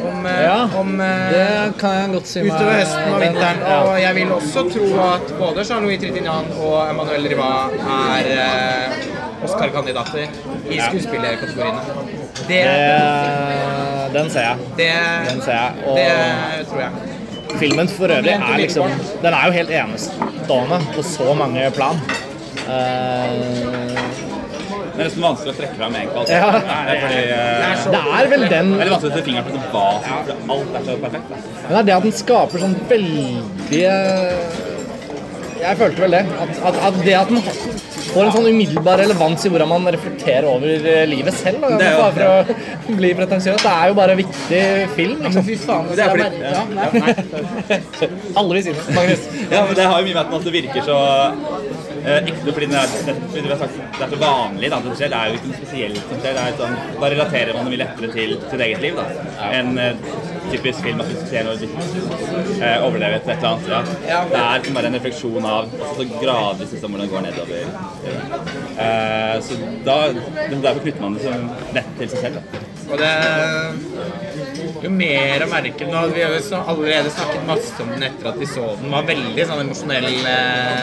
Om, 0.05 0.27
eh, 0.27 0.43
Ja, 0.45 0.69
om 0.79 1.01
eh, 1.01 1.31
det 1.33 1.79
kan 1.81 1.95
jeg 1.97 2.11
godt 2.13 2.27
si 2.29 2.43
meg 2.45 2.53
utover 2.53 2.75
høsten 2.81 3.13
og 3.15 3.21
vinteren. 3.23 3.61
Ja. 3.65 3.79
Og 3.89 3.95
jeg 4.03 4.15
vil 4.19 4.33
også 4.37 4.65
tro 4.75 4.89
at 5.07 5.33
både 5.39 5.65
Jean-Louis 5.65 6.01
Trintignant 6.03 6.53
og 6.61 6.77
Emmanuel 6.91 7.29
Riva 7.33 7.51
er 7.97 8.29
eh, 8.35 9.45
Oscar-kandidater 9.45 10.27
i 10.71 10.79
skuespillerkategoriene. 10.81 11.81
Det, 12.49 12.61
Det, 12.65 14.13
den 14.15 14.31
ser 14.31 14.41
jeg. 14.51 14.57
det, 14.79 14.93
Den 15.31 15.43
ser 15.43 15.53
jeg. 15.53 15.73
Og 15.87 15.97
det 15.99 16.67
tror 16.69 16.81
jeg. 16.81 17.59
filmen 17.61 17.89
for 17.89 18.05
øvrig 18.11 18.33
er 18.35 18.57
liksom 18.59 18.91
Den 19.23 19.33
er 19.35 19.47
jo 19.47 19.53
helt 19.53 19.71
enestående 19.71 20.81
på 20.97 21.03
så 21.03 21.35
mange 21.35 21.71
plan. 21.77 22.01
Eh, 22.69 23.94
Det 24.95 25.01
er 25.03 25.09
nesten 25.09 25.25
vanskelig 25.27 25.51
å 25.51 25.57
trekke 25.59 25.77
fram 25.79 25.95
en 25.99 26.11
kvalitet. 26.13 26.35
Ja. 26.39 26.51
Det 26.55 26.93
er 26.95 27.01
fordi 27.03 27.23
eh, 27.35 27.87
det 27.95 28.03
er 28.19 28.29
vel 28.31 28.45
den 28.53 28.69
Det 28.75 28.85
er 28.85 28.93
vanskelig 28.93 29.11
å 29.11 29.15
sette 29.17 29.25
fingeren 29.27 29.65
på 29.73 29.73
hva 29.75 30.21
som 30.29 30.53
Alt 30.55 30.77
er 30.79 30.85
så 30.87 30.95
perfekt. 31.03 31.33
Men 31.65 31.73
det 31.73 31.81
er 31.81 31.89
det 31.89 31.97
at 31.97 32.07
den 32.07 32.15
skaper 32.21 32.63
sånn 32.63 32.77
veldig 32.93 33.81
Jeg 35.65 35.81
følte 35.81 36.05
vel 36.05 36.15
det. 36.19 36.23
At, 36.45 36.55
at, 36.71 36.79
at 36.91 37.01
det 37.09 37.17
at 37.19 37.33
den 37.35 37.43
får 38.15 38.29
en 38.29 38.35
sånn 38.37 38.47
umiddelbar 38.53 39.01
relevans 39.03 39.43
i 39.43 39.51
hvordan 39.51 39.71
man 39.73 39.91
reflekterer 39.91 40.47
over 40.47 40.87
eh, 40.93 41.03
livet 41.11 41.35
selv. 41.35 41.65
Da. 41.65 41.91
Bare 41.99 42.13
for 42.15 42.93
å 42.95 42.97
bli 43.01 43.11
pretensiøs. 43.19 43.63
Det 43.65 43.73
er 43.73 43.91
jo 43.91 43.97
bare 43.99 44.15
viktig 44.21 44.63
film. 44.95 45.25
Liksom. 45.25 45.49
Fy 45.49 45.57
faen, 45.65 45.91
Det 45.91 46.05
er 46.05 46.15
fordi 46.15 46.29
ja, 46.45 46.63
nei. 47.01 47.81
Alle 48.39 48.61
vil 48.61 48.63
si 48.69 48.77
det. 48.77 48.87
Magnus. 48.95 49.27
Ja, 49.49 49.65
men 49.65 49.75
det 49.81 49.89
har 49.91 49.99
jo 49.99 50.07
mye 50.07 50.21
med 50.21 50.39
at 50.39 50.47
det 50.47 50.55
virker 50.61 50.87
så 50.87 51.01
eh, 52.05 52.29
ekte 52.31 52.55
fordi 52.55 52.69
det 52.71 52.81
er, 52.81 52.95
det, 53.09 53.15
fordi 53.23 53.45
det 53.49 53.57
er 53.57 54.13
så 54.15 54.21
vanlig. 54.21 54.71
Da, 54.73 54.81
det 54.85 54.97
skjer. 54.99 55.13
Det 55.13 55.21
er 55.21 55.31
jo 55.33 55.39
ikke 55.41 55.51
noe 55.51 55.61
spesielt 55.61 56.01
som 56.11 56.23
skjer. 56.23 56.39
Det 56.39 56.45
er 56.45 56.59
sånn, 56.61 56.79
da 57.01 57.11
relaterer 57.15 57.57
man 57.57 57.69
det 57.69 57.75
mye 57.75 57.83
lettere 57.85 58.13
til 58.15 58.37
sitt 58.51 58.65
eget 58.69 58.85
liv. 58.85 59.01
Da. 59.01 59.49
En 59.51 59.79
eh, 59.81 60.09
typisk 60.53 60.85
film 60.87 61.03
at 61.05 61.11
du 61.11 61.25
ser 61.31 61.49
noe 61.49 61.57
eh, 61.65 62.85
overleve 62.85 63.21
et 63.21 63.31
eller 63.35 63.51
annet. 63.51 64.07
Ja. 64.09 64.23
Det 64.31 64.43
er 64.43 64.77
bare 64.79 64.91
en 64.91 64.99
refleksjon 64.99 65.49
av 65.49 65.73
også 65.73 65.95
så 66.03 66.21
gradvis 66.21 66.77
liksom, 66.77 66.95
hvordan 66.95 67.07
det 67.07 67.13
går 67.15 67.27
nedover. 67.29 67.59
Eh, 68.85 69.37
så 69.47 69.59
da, 69.87 69.99
derfor 70.53 70.85
knytter 70.85 71.03
man 71.05 71.19
det 71.19 71.27
som 71.27 71.51
lett 71.77 71.93
til 72.01 72.15
seg 72.15 72.29
selv. 72.29 72.41
Da. 72.41 72.65
Og 72.85 73.01
det 73.01 73.13
jo 74.85 74.93
mer 74.93 75.45
å 75.45 75.49
merke 75.51 75.87
Nå 75.89 75.97
hadde 75.97 76.15
vi 76.17 76.25
allerede 76.25 77.13
snakket 77.13 77.47
masse 77.49 77.77
om 77.83 77.93
den 77.95 78.07
etter 78.09 78.31
at 78.31 78.41
vi 78.41 78.49
så 78.49 78.65
den. 78.75 78.87
Det 78.87 78.93
var 78.95 79.07
veldig 79.09 79.47
sånn 79.51 79.63
emosjonell 79.65 80.09
eh, 80.31 80.83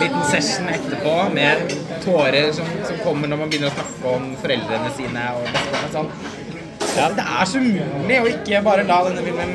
liten 0.00 0.22
session 0.30 0.70
etterpå 0.72 1.16
med 1.36 1.74
tårer 2.04 2.52
som, 2.56 2.70
som 2.88 3.02
kommer 3.04 3.30
når 3.30 3.42
man 3.42 3.52
begynner 3.52 3.72
å 3.72 3.76
snakke 3.76 4.14
om 4.16 4.30
foreldrene 4.42 4.94
sine 4.96 5.26
og. 5.36 5.60
Sånn. 5.92 6.08
Ja, 6.92 7.08
det 7.16 7.24
er 7.24 7.48
så 7.48 7.60
umulig 7.60 8.18
å 8.20 8.30
ikke 8.30 8.64
bare 8.64 8.84
la 8.88 8.98
denne 9.06 9.22
filmen 9.24 9.54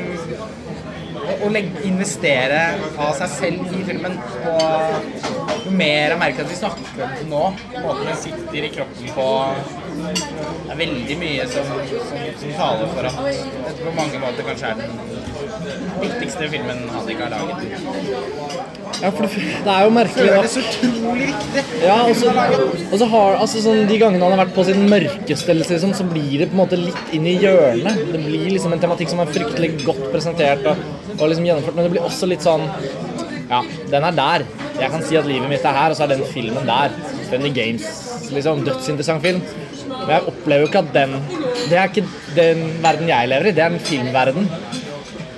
å, 1.28 1.50
investere 1.86 2.62
av 2.98 3.12
seg 3.18 3.34
selv 3.34 3.74
i 3.76 3.82
filmen. 3.86 4.16
Og 4.52 5.66
jo 5.66 5.74
mer 5.74 6.14
jeg 6.14 6.20
merker 6.22 6.46
at 6.46 6.52
vi 6.52 6.58
snakker 6.58 7.04
om 7.04 7.14
det 7.18 7.28
nå, 7.30 7.44
måten 7.82 8.08
den 8.08 8.22
sitter 8.22 8.58
i 8.62 8.72
kroppen 8.74 9.12
på 9.16 9.28
Det 9.98 10.72
er 10.72 10.78
veldig 10.78 11.16
mye 11.18 11.46
som, 11.50 11.70
som, 11.90 12.20
som 12.40 12.52
taler 12.58 12.90
for 12.94 13.08
at 13.08 13.16
dette 13.24 13.78
på 13.82 13.94
mange 13.96 14.20
måter 14.22 14.46
kanskje 14.46 14.70
er 14.70 14.82
den 14.82 14.92
viktigste 16.02 16.48
filmen 16.52 16.84
Hadik 16.92 17.22
har 17.22 17.32
laget. 17.32 17.64
Ja, 19.02 19.10
for 19.14 19.26
det, 19.26 19.42
det 19.64 19.72
er 19.72 19.84
jo 19.86 19.90
merkelig 19.94 20.28
Føles 20.34 20.56
utrolig 20.60 21.28
riktig. 21.28 21.64
ja, 21.84 21.96
og 22.04 22.14
så, 22.18 22.32
og 22.92 22.96
så 23.02 23.08
har 23.12 23.36
altså 23.42 23.62
sånn, 23.62 23.82
De 23.90 23.98
gangene 24.00 24.24
han 24.24 24.34
har 24.34 24.42
vært 24.44 24.54
på 24.56 24.64
sin 24.68 24.86
mørkeste, 24.90 25.56
liksom, 25.58 25.94
så 25.98 26.06
blir 26.08 26.44
det 26.44 26.50
på 26.50 26.56
en 26.58 26.62
måte 26.62 26.78
litt 26.80 27.14
inn 27.16 27.26
i 27.28 27.36
hjørnet. 27.42 28.00
Det 28.12 28.22
blir 28.24 28.48
liksom 28.54 28.74
en 28.74 28.82
tematikk 28.82 29.12
som 29.12 29.22
er 29.24 29.34
fryktelig 29.34 29.74
godt 29.84 30.08
presentert 30.14 30.66
og, 30.70 30.80
og 31.18 31.26
liksom 31.30 31.46
gjennomført, 31.48 31.78
men 31.78 31.88
det 31.88 31.94
blir 31.96 32.06
også 32.08 32.30
litt 32.30 32.46
sånn 32.46 32.66
Ja, 33.48 33.62
den 33.92 34.04
er 34.04 34.16
der. 34.16 34.46
Jeg 34.78 34.92
kan 34.92 35.02
si 35.02 35.16
at 35.18 35.26
livet 35.26 35.48
mitt 35.50 35.64
er 35.66 35.74
her, 35.74 35.90
og 35.90 35.98
så 35.98 36.04
er 36.04 36.12
den 36.14 36.26
filmen 36.30 36.68
der. 36.68 36.92
Funny 37.30 37.50
Games, 37.54 37.86
liksom. 38.34 38.60
Dødsinteressant 38.66 39.24
film. 39.24 39.40
Men 40.00 40.12
jeg 40.14 40.26
opplever 40.32 40.64
jo 40.64 40.70
ikke 40.70 40.82
at 40.84 40.92
den 40.94 41.14
Det 41.68 41.78
er 41.78 41.88
ikke 41.90 42.04
den 42.36 42.60
verden 42.82 43.08
jeg 43.10 43.30
lever 43.32 43.50
i, 43.50 43.54
det 43.56 43.64
er 43.64 43.72
en 43.74 43.86
filmverden. 43.90 44.50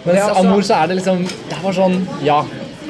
Mens 0.04 0.18
altså- 0.20 0.40
Amor 0.40 0.62
så 0.62 0.74
er 0.82 0.86
det 0.86 0.96
liksom 1.00 1.24
Det 1.24 1.56
er 1.56 1.62
bare 1.62 1.74
sånn 1.74 1.96
Ja, 2.24 2.40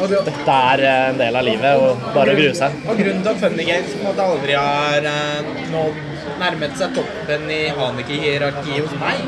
dette 0.01 0.53
er 0.73 0.81
eh, 0.81 1.09
en 1.11 1.19
del 1.19 1.37
av 1.37 1.45
livet, 1.45 1.77
og 1.77 2.05
bare 2.15 2.33
å 2.33 2.37
grue 2.39 2.55
seg. 2.57 2.77
Og 2.89 2.97
grunnen 2.97 3.21
til 3.23 3.33
at 3.35 3.41
Funny 3.43 3.65
Games 3.69 3.91
på 3.93 3.99
en 4.01 4.07
måte 4.07 4.29
aldri 4.33 4.55
har 4.57 5.09
eh, 5.11 5.51
nådd 5.75 5.99
nærmet 6.41 6.79
seg 6.81 6.95
toppen 6.97 7.51
i 7.53 7.61
Haneke-hierarkiet 7.77 8.87
hos 8.87 8.95
meg, 9.03 9.21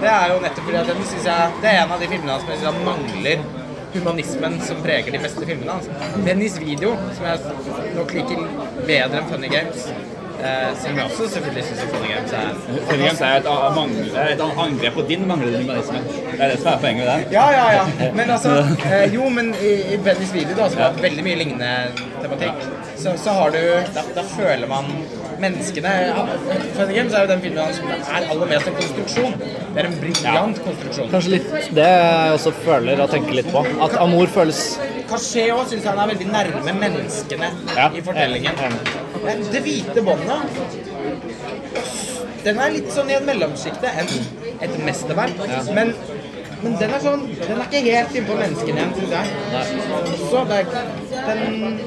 det 0.00 0.10
er 0.12 0.32
jo 0.32 0.40
nettopp 0.42 0.66
fordi 0.66 0.80
at 0.80 0.90
den 0.90 1.06
synes 1.08 1.28
jeg 1.30 1.52
Det 1.62 1.68
er 1.70 1.78
en 1.84 1.92
av 1.94 2.02
de 2.02 2.08
filmene 2.10 2.40
som 2.40 2.50
jeg 2.52 2.58
synes 2.64 2.82
mangler 2.84 3.46
humanismen 3.94 4.58
som 4.60 4.82
preger 4.84 5.14
de 5.14 5.20
beste 5.22 5.46
filmene 5.48 5.72
hans. 5.72 5.86
Dennis 6.26 6.58
Video, 6.60 6.92
som 7.16 7.24
jeg 7.30 7.38
nok 7.96 8.12
liker 8.18 8.42
bedre 8.88 9.22
enn 9.22 9.30
Funny 9.30 9.48
Games, 9.52 9.86
eh, 10.40 10.70
selv 10.80 10.92
om 10.92 10.98
jeg 10.98 11.04
også 11.04 11.28
selvfølgelig 11.34 11.64
syns 11.64 11.80
Funny 11.92 12.08
Games 12.14 12.32
er 12.32 12.48
Funny 12.88 13.02
Games 13.04 13.20
er 13.20 13.36
et, 13.40 13.46
er 14.22 14.32
et 14.34 14.42
angrep 14.64 14.98
på 14.98 15.04
din 15.08 15.28
manglende 15.28 15.62
humanisme. 15.62 16.00
Det 16.32 16.40
er 16.40 16.48
det 16.52 16.58
som 16.62 16.72
er 16.72 16.78
poenget 16.84 17.06
med 17.06 17.12
det. 17.12 17.32
Ja, 17.32 17.46
ja, 17.58 17.66
ja. 17.78 18.12
Men 18.14 18.30
altså 18.30 18.56
eh, 18.92 19.14
Jo, 19.14 19.28
men 19.28 19.54
i, 19.60 19.74
i 19.94 20.00
Bennys 20.04 20.34
video, 20.34 20.56
da, 20.58 20.68
som 20.70 20.82
har 20.82 20.98
veldig 21.02 21.24
mye 21.28 21.38
lignende 21.42 21.72
tematikk, 22.22 22.68
så, 22.96 23.16
så 23.24 23.38
har 23.40 23.54
du 23.56 23.62
da, 23.94 24.04
da 24.16 24.26
føler 24.36 24.68
man 24.70 24.92
menneskene 25.42 25.92
Funny 26.76 26.96
Games 26.96 27.14
er 27.14 27.24
jo 27.24 27.30
den 27.32 27.42
filmen 27.44 27.74
som 27.76 27.90
er 27.92 28.28
aller 28.32 28.50
mest 28.52 28.70
en 28.70 28.76
konstruksjon. 28.80 29.36
Det 29.40 29.82
er 29.82 29.88
en 29.90 29.96
briljant 30.02 30.60
konstruksjon. 30.66 31.10
Kanskje 31.14 31.34
litt 31.36 31.72
det 31.78 31.88
jeg 31.92 32.36
også 32.38 32.52
føler 32.64 33.02
og 33.04 33.12
tenker 33.14 33.38
litt 33.40 33.50
på. 33.54 33.64
At 33.86 33.96
Amor 34.02 34.30
føles 34.32 34.62
Caché 35.06 35.44
òg 35.54 35.68
syns 35.70 35.84
han 35.86 36.00
er 36.02 36.10
veldig 36.10 36.26
nærme 36.32 36.72
menneskene 36.80 37.50
Ja, 37.76 37.90
i 37.94 38.02
fortellingen. 38.02 38.58
Men 39.22 39.44
Det 39.52 39.62
hvite 39.62 40.02
båndet 40.06 40.86
den 42.46 42.60
er 42.62 42.70
litt 42.70 42.92
sånn 42.94 43.08
i 43.10 43.16
et 43.16 43.24
mellomsjikte 43.26 43.90
enn 44.00 44.10
et 44.62 44.74
mesterverk. 44.86 45.40
Men, 45.74 45.90
men 46.62 46.76
den 46.78 46.92
er 46.94 47.02
sånn 47.02 47.24
Den 47.40 47.56
er 47.56 47.64
ikke 47.66 47.82
helt 47.86 48.18
innpå 48.20 48.36
menneskene 48.38 48.84
igjen, 48.84 48.92
syns 49.00 49.14
jeg. 49.16 50.20
Så 50.30 50.44
det 50.50 50.60
er, 50.62 50.68
den 51.26 51.80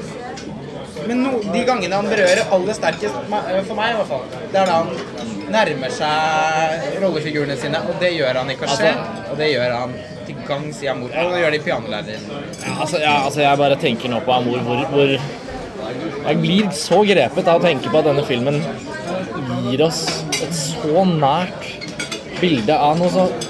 Men 1.08 1.22
no, 1.24 1.32
de 1.52 1.64
gangene 1.68 1.96
han 1.96 2.08
berører 2.10 2.42
aller 2.54 2.76
sterkest, 2.76 3.16
for 3.30 3.76
meg 3.78 3.92
i 3.92 3.98
hvert 3.98 4.08
fall, 4.10 4.24
det 4.52 4.60
er 4.60 4.68
da 4.68 4.78
han 4.80 4.90
nærmer 5.50 5.94
seg 5.94 6.98
rollefigurene 7.02 7.56
sine, 7.58 7.80
og 7.88 8.00
det 8.02 8.12
gjør 8.16 8.40
han 8.42 8.50
i 8.52 8.56
Cachet, 8.60 8.86
Altså- 8.86 9.30
og 9.30 9.38
det 9.40 9.48
gjør 9.52 9.74
han 9.78 9.94
til 10.26 10.36
gangs 10.46 10.82
i 10.82 10.88
Amor. 10.92 11.10
Og 11.10 11.32
det 11.34 11.40
gjør 11.42 11.50
det 11.50 11.60
i 11.60 11.64
Pianolærer. 11.64 12.24
Ja, 12.66 12.74
altså, 12.80 12.98
ja, 13.00 13.14
altså 13.24 13.40
jeg 13.40 13.58
bare 13.58 13.76
tenker 13.76 14.12
nå 14.12 14.20
på 14.26 14.32
Amor 14.32 14.58
hvor, 14.66 14.84
hvor 14.94 15.16
Jeg 16.28 16.36
blir 16.38 16.66
så 16.76 17.00
grepet 17.02 17.48
av 17.48 17.58
å 17.58 17.64
tenke 17.64 17.90
på 17.90 17.98
at 17.98 18.04
denne 18.06 18.22
filmen 18.28 18.60
gir 19.64 19.82
oss 19.82 20.04
et 20.42 20.52
så 20.54 21.02
nært 21.08 21.64
bilde 22.40 22.76
av 22.76 22.98
noe 23.00 23.10
så, 23.10 23.24
så 23.42 23.49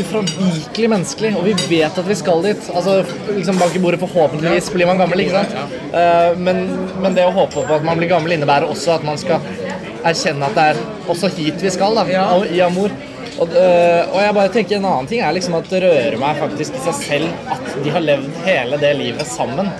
ufravikelig 0.00 0.90
menneskelig, 0.92 1.32
og 1.38 1.46
vi 1.46 1.54
vet 1.70 2.00
at 2.02 2.08
vi 2.08 2.16
skal 2.18 2.42
dit. 2.46 2.70
Altså, 2.72 2.98
liksom 3.28 3.60
Bak 3.60 3.76
i 3.76 3.82
bordet, 3.82 4.00
forhåpentligvis 4.02 4.72
blir 4.74 4.88
man 4.90 5.00
gammel, 5.02 5.24
ikke 5.24 5.42
sant? 5.42 5.78
Eh, 5.92 6.40
men, 6.40 6.64
men 7.04 7.16
det 7.18 7.28
å 7.28 7.34
håpe 7.36 7.64
på 7.66 7.78
at 7.78 7.86
man 7.86 8.00
blir 8.00 8.10
gammel, 8.12 8.36
innebærer 8.36 8.68
også 8.70 8.96
at 8.96 9.06
man 9.06 9.20
skal 9.20 9.44
erkjenne 10.02 10.48
at 10.48 10.58
det 10.58 10.68
er 10.72 10.84
også 11.12 11.30
hit 11.36 11.62
vi 11.62 11.72
skal, 11.72 11.98
da, 11.98 12.06
i 12.48 12.60
Amor. 12.64 12.94
Og, 13.40 13.48
øh, 13.48 14.02
og 14.12 14.18
jeg 14.20 14.34
bare 14.36 14.50
tenker 14.52 14.76
En 14.76 14.84
annen 14.90 15.06
ting 15.08 15.22
er 15.24 15.32
liksom 15.32 15.54
at 15.56 15.70
det 15.72 15.80
rører 15.86 16.18
meg 16.20 16.36
faktisk 16.36 16.76
i 16.76 16.82
seg 16.84 16.98
selv 16.98 17.52
at 17.54 17.70
de 17.80 17.94
har 17.94 18.04
levd 18.04 18.42
hele 18.44 18.76
det 18.82 18.90
livet 18.98 19.30
sammen 19.30 19.70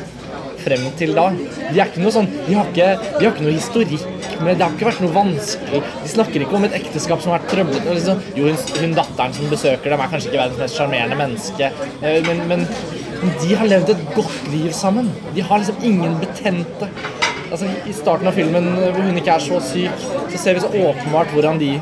frem 0.64 0.85
til 0.98 1.14
da. 1.16 1.29
De 1.35 1.79
er 1.79 1.87
ikke 1.87 2.03
noe 2.03 2.14
sånn 2.14 2.29
De 2.46 2.57
har 2.57 2.68
ikke, 2.70 2.88
de 3.18 3.25
har 3.25 3.33
ikke 3.33 3.46
noe 3.46 3.57
historikk 3.57 4.29
med 4.42 4.59
Det 4.59 4.66
har 4.66 4.75
ikke 4.75 4.88
vært 4.88 5.03
noe 5.05 5.14
vanskelig. 5.14 5.83
De 6.03 6.12
snakker 6.14 6.44
ikke 6.44 6.59
om 6.59 6.66
et 6.66 6.77
ekteskap 6.81 7.22
som 7.22 7.33
har 7.33 7.40
vært 7.40 7.53
trøblete. 7.55 7.96
Liksom. 7.98 8.22
Jo, 8.38 8.48
hun, 8.48 8.61
hun 8.83 8.96
datteren 8.98 9.37
som 9.37 9.53
besøker 9.53 9.94
dem, 9.94 10.03
er 10.03 10.12
kanskje 10.12 10.33
ikke 10.33 10.42
verdens 10.42 10.62
mest 10.64 10.79
sjarmerende 10.79 11.18
menneske, 11.20 11.70
eh, 12.03 12.18
men, 12.27 12.42
men 12.51 12.66
de 13.42 13.55
har 13.55 13.70
levd 13.70 13.92
et 13.94 14.07
godt 14.16 14.48
liv 14.51 14.72
sammen. 14.75 15.11
De 15.37 15.44
har 15.46 15.62
liksom 15.62 15.85
ingen 15.87 16.18
betente 16.22 16.90
Altså, 17.53 17.66
I 17.85 17.92
starten 17.92 18.29
av 18.31 18.33
filmen 18.33 18.64
hvor 18.79 19.03
hun 19.05 19.18
ikke 19.20 19.35
er 19.35 19.42
så 19.44 19.59
syk, 19.61 20.05
så 20.33 20.38
ser 20.40 20.57
vi 20.57 20.62
så 20.62 20.70
åpenbart 20.72 21.35
hvordan 21.35 21.59
de 21.61 21.75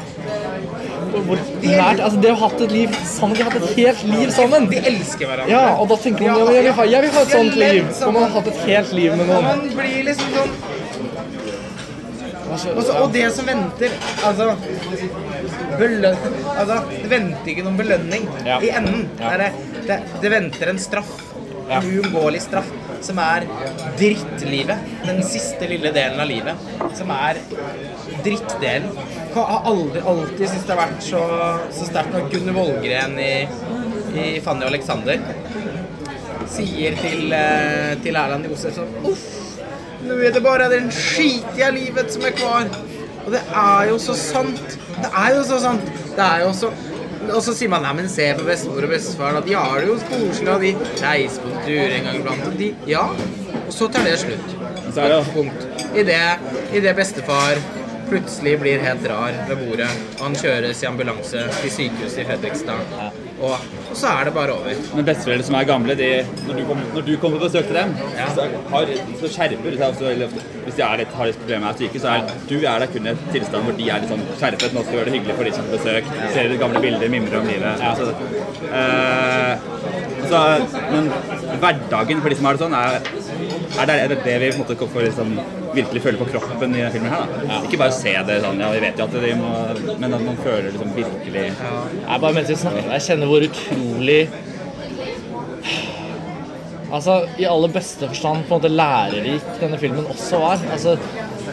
hvor 1.10 1.40
nært, 1.62 2.00
altså 2.00 2.20
Det 2.22 2.30
har 2.30 2.40
hatt 2.44 2.60
et 2.66 2.72
liv 2.74 2.96
sammen 3.04 3.36
De 3.36 3.42
har 3.44 3.50
hatt 3.50 3.62
et 3.62 3.76
helt 3.78 4.02
liv 4.10 4.30
sammen! 4.36 4.68
De 4.70 4.82
elsker 4.92 5.26
hverandre. 5.26 5.52
Ja, 5.52 5.62
og 5.76 5.88
da 5.92 5.96
tenker 6.02 6.26
man 6.26 6.40
ja, 6.40 6.50
jeg, 6.56 6.64
vil 6.68 6.76
ha, 6.78 6.86
jeg 6.94 7.06
vil 7.06 7.14
ha 7.16 7.22
et 7.26 7.34
sånt 7.36 7.56
liv. 7.60 7.88
Og 8.06 8.12
man 8.16 8.22
har 8.26 8.34
hatt 8.38 8.52
et 8.52 8.60
helt 8.70 8.92
liv 9.00 9.16
med 9.16 9.30
noen. 9.30 9.48
man 9.50 9.64
blir 9.78 10.04
liksom 10.10 10.36
sånn 10.38 10.58
også, 12.50 12.94
og 12.98 13.12
det 13.14 13.28
som 13.30 13.46
venter 13.46 13.92
Altså 14.26 14.48
beløn, 15.78 16.16
Altså, 16.56 16.80
det 16.90 17.10
venter 17.12 17.52
ikke 17.52 17.64
noen 17.66 17.78
belønning 17.78 18.26
Ja. 18.46 18.58
i 18.60 18.72
enden. 18.74 19.04
Ja. 19.20 19.36
Det, 19.38 19.50
det, 19.76 19.86
det, 19.86 19.98
det 20.24 20.32
venter 20.34 20.72
en 20.72 20.78
straff. 20.82 21.12
Ja. 21.68 21.78
En 21.78 21.86
uunngåelig 21.86 22.42
straff. 22.48 22.70
Som 23.00 23.18
er 23.22 23.46
drittlivet. 23.98 24.82
Den 25.06 25.22
siste 25.24 25.68
lille 25.70 25.92
delen 25.94 26.20
av 26.20 26.28
livet. 26.28 26.66
Som 26.98 27.12
er 27.14 27.38
drittdelen. 28.24 28.90
Jeg 29.30 29.36
har 29.36 29.68
aldri, 29.70 30.02
alltid 30.12 30.44
syntes 30.46 30.66
det 30.66 30.74
har 30.74 30.82
vært 30.84 31.04
så, 31.06 31.22
så 31.76 31.88
sterkt 31.88 32.14
når 32.16 32.28
Gunnar 32.32 32.56
Vollgren 32.58 33.18
i, 33.22 33.32
i 34.10 34.26
Fanny 34.44 34.66
og 34.66 34.72
Alexander 34.72 35.20
sier 36.50 36.96
til, 36.98 37.32
eh, 37.36 37.94
til 38.02 38.16
Erland 38.18 38.48
Josef 38.50 38.74
sånn 38.74 38.94
Uff, 39.06 39.26
nå 40.06 40.16
er 40.18 40.34
det 40.34 40.42
bare 40.44 40.70
den 40.72 40.88
skitige 40.94 41.68
livet 41.76 42.12
som 42.12 42.24
er 42.26 42.34
kvar. 42.36 42.70
Og 43.26 43.34
det 43.34 43.42
er 43.62 43.90
jo 43.90 43.98
så 44.02 44.16
sant. 44.16 44.78
Det 44.96 45.10
er 45.10 45.34
jo 45.36 45.42
så 45.46 45.60
sant. 45.62 45.90
Det 46.16 46.24
er 46.24 46.46
jo 46.46 46.54
så 46.56 46.72
Og 47.30 47.42
så 47.44 47.52
sier 47.54 47.68
man 47.68 47.82
nei, 47.84 47.90
men 47.98 48.06
se 48.08 48.24
på 48.34 48.46
bestemor 48.46 48.86
og 48.86 48.90
bestefar, 48.94 49.34
da. 49.36 49.40
De 49.44 49.52
har 49.54 49.82
det 49.82 49.90
jo 49.90 49.96
koselig, 50.08 50.48
og 50.48 50.62
de 50.64 50.70
reiser 51.02 51.42
på 51.44 51.50
tur 51.66 51.92
en 51.92 52.06
gang 52.08 52.16
iblant. 52.16 52.46
Og 52.48 52.56
de 52.58 52.70
Ja. 52.88 53.02
Og 53.60 53.72
så 53.76 53.86
tar 53.92 54.08
det 54.08 54.16
slutt. 54.18 54.54
Så 54.88 55.04
er 55.04 55.12
det 55.12 55.18
Punkt. 55.34 55.66
I 55.94 56.02
det, 56.02 56.22
i 56.72 56.80
det 56.80 56.96
bestefar 56.96 57.60
plutselig 58.10 58.56
blir 58.60 58.82
helt 58.84 59.06
rar 59.10 59.36
ved 59.48 59.64
bordet, 59.64 59.88
og 60.18 60.24
han 60.26 60.38
kjøres 60.42 60.82
i 60.82 60.88
ambulanse 60.90 61.44
til 61.60 61.74
sykehuset 61.76 62.22
i 62.22 62.28
Fredrikstad, 62.28 62.94
og, 63.40 63.66
og 63.90 63.96
så 63.96 64.12
er 64.12 64.28
det 64.28 64.34
bare 64.36 64.54
over. 64.58 64.80
Men 64.96 65.06
besteforeldre 65.08 65.46
som 65.48 65.58
er 65.58 65.68
gamle, 65.70 65.96
de, 65.98 66.10
når, 66.48 66.60
du 66.60 66.64
kom, 66.68 66.82
når 66.94 67.06
du 67.06 67.12
kommer 67.22 67.40
på 67.40 67.48
besøk 67.48 67.70
til 67.70 67.78
dem, 67.80 67.94
Ja. 68.18 68.28
så, 68.36 68.48
har, 68.74 68.94
så 69.20 69.30
skjerper 69.36 69.70
de 69.70 69.78
seg 69.80 70.40
hvis 70.70 70.76
de 70.76 70.88
litt, 71.00 71.14
har 71.16 71.30
litt 71.30 71.40
problemer 71.40 71.64
med 71.64 71.70
er 71.70 71.78
syke, 71.80 72.02
så 72.02 72.12
er 72.14 72.34
du 72.50 72.56
er 72.58 72.82
der 72.82 72.90
kun 72.92 73.06
i 73.08 73.12
et 73.14 73.22
tilstand 73.34 73.66
hvor 73.66 73.78
de 73.78 73.88
er 73.90 74.02
litt 74.02 74.12
sånn 74.12 74.26
skjerpet. 74.40 74.74
Nå 74.74 74.84
skal 74.84 74.92
vi 74.92 74.98
gjøre 74.98 75.10
det 75.10 75.14
hyggelig 75.16 75.38
for 75.38 75.48
de 75.48 75.54
som 75.56 75.66
får 75.66 75.78
besøk. 75.78 76.10
Ser 76.34 76.50
de 76.52 76.58
gamle 76.60 76.82
bilder, 76.84 77.12
mimrer 77.12 77.40
om 77.40 77.48
livet. 77.50 77.82
Ja. 77.82 77.94
Så, 77.96 78.04
øh, 78.80 79.54
så, 80.30 80.42
men 80.92 81.10
hverdagen 81.64 82.22
for 82.22 82.30
de 82.30 82.38
som 82.38 82.50
har 82.50 82.58
det 82.58 82.64
sånn, 82.66 82.76
er, 82.76 83.00
er, 83.00 83.90
det, 83.90 83.96
er 83.96 84.14
det 84.14 84.20
det 84.28 84.36
vi 84.44 84.52
på 84.54 84.60
en 84.60 84.64
måte 84.66 84.90
får 84.94 85.08
liksom, 85.08 85.34
virkelig 85.74 86.02
føle 86.02 86.20
på 86.20 86.28
kroppen 86.32 86.74
i 86.74 86.80
denne 86.80 86.92
filmen 86.94 87.12
her. 87.12 87.34
Da. 87.48 87.58
Ikke 87.66 87.80
bare 87.80 87.94
se 87.94 88.14
det 88.28 88.38
sånn, 88.44 88.62
ja 88.62 88.70
vi 88.74 88.82
vet 88.84 89.00
jo 89.00 89.06
at 89.06 89.18
de 89.24 89.34
må 89.38 89.50
Men 90.02 90.16
at 90.16 90.24
man 90.24 90.38
føler 90.44 90.70
liksom 90.70 90.94
virkelig 90.96 91.44
Jeg 91.46 92.22
bare 92.24 92.32
mens 92.36 92.50
vi 92.50 92.58
snakker, 92.62 92.88
jeg 92.94 93.06
kjenner 93.08 93.30
hvor 93.30 93.46
utrolig 93.46 94.20
Altså, 96.90 97.20
i 97.38 97.46
aller 97.46 97.70
beste 97.70 98.08
forstand 98.10 98.48
på 98.48 98.56
en 98.56 98.58
måte 98.58 98.70
lærerik 98.72 99.50
denne 99.60 99.78
filmen 99.78 100.08
også 100.10 100.40
var. 100.42 100.64
Altså, 100.74 100.96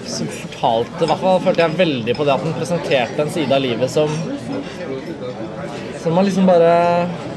som 0.10 0.30
fortalte, 0.34 1.04
i 1.04 1.10
hvert 1.12 1.22
fall 1.22 1.44
følte 1.44 1.62
jeg 1.62 1.78
veldig 1.82 2.16
på 2.18 2.26
det 2.26 2.34
at 2.34 2.46
den 2.46 2.56
presenterte 2.58 3.22
en 3.22 3.34
side 3.36 3.54
av 3.54 3.62
livet 3.62 3.92
som 3.92 4.10
Som 6.02 6.16
man 6.18 6.26
liksom 6.26 6.48
bare 6.50 6.72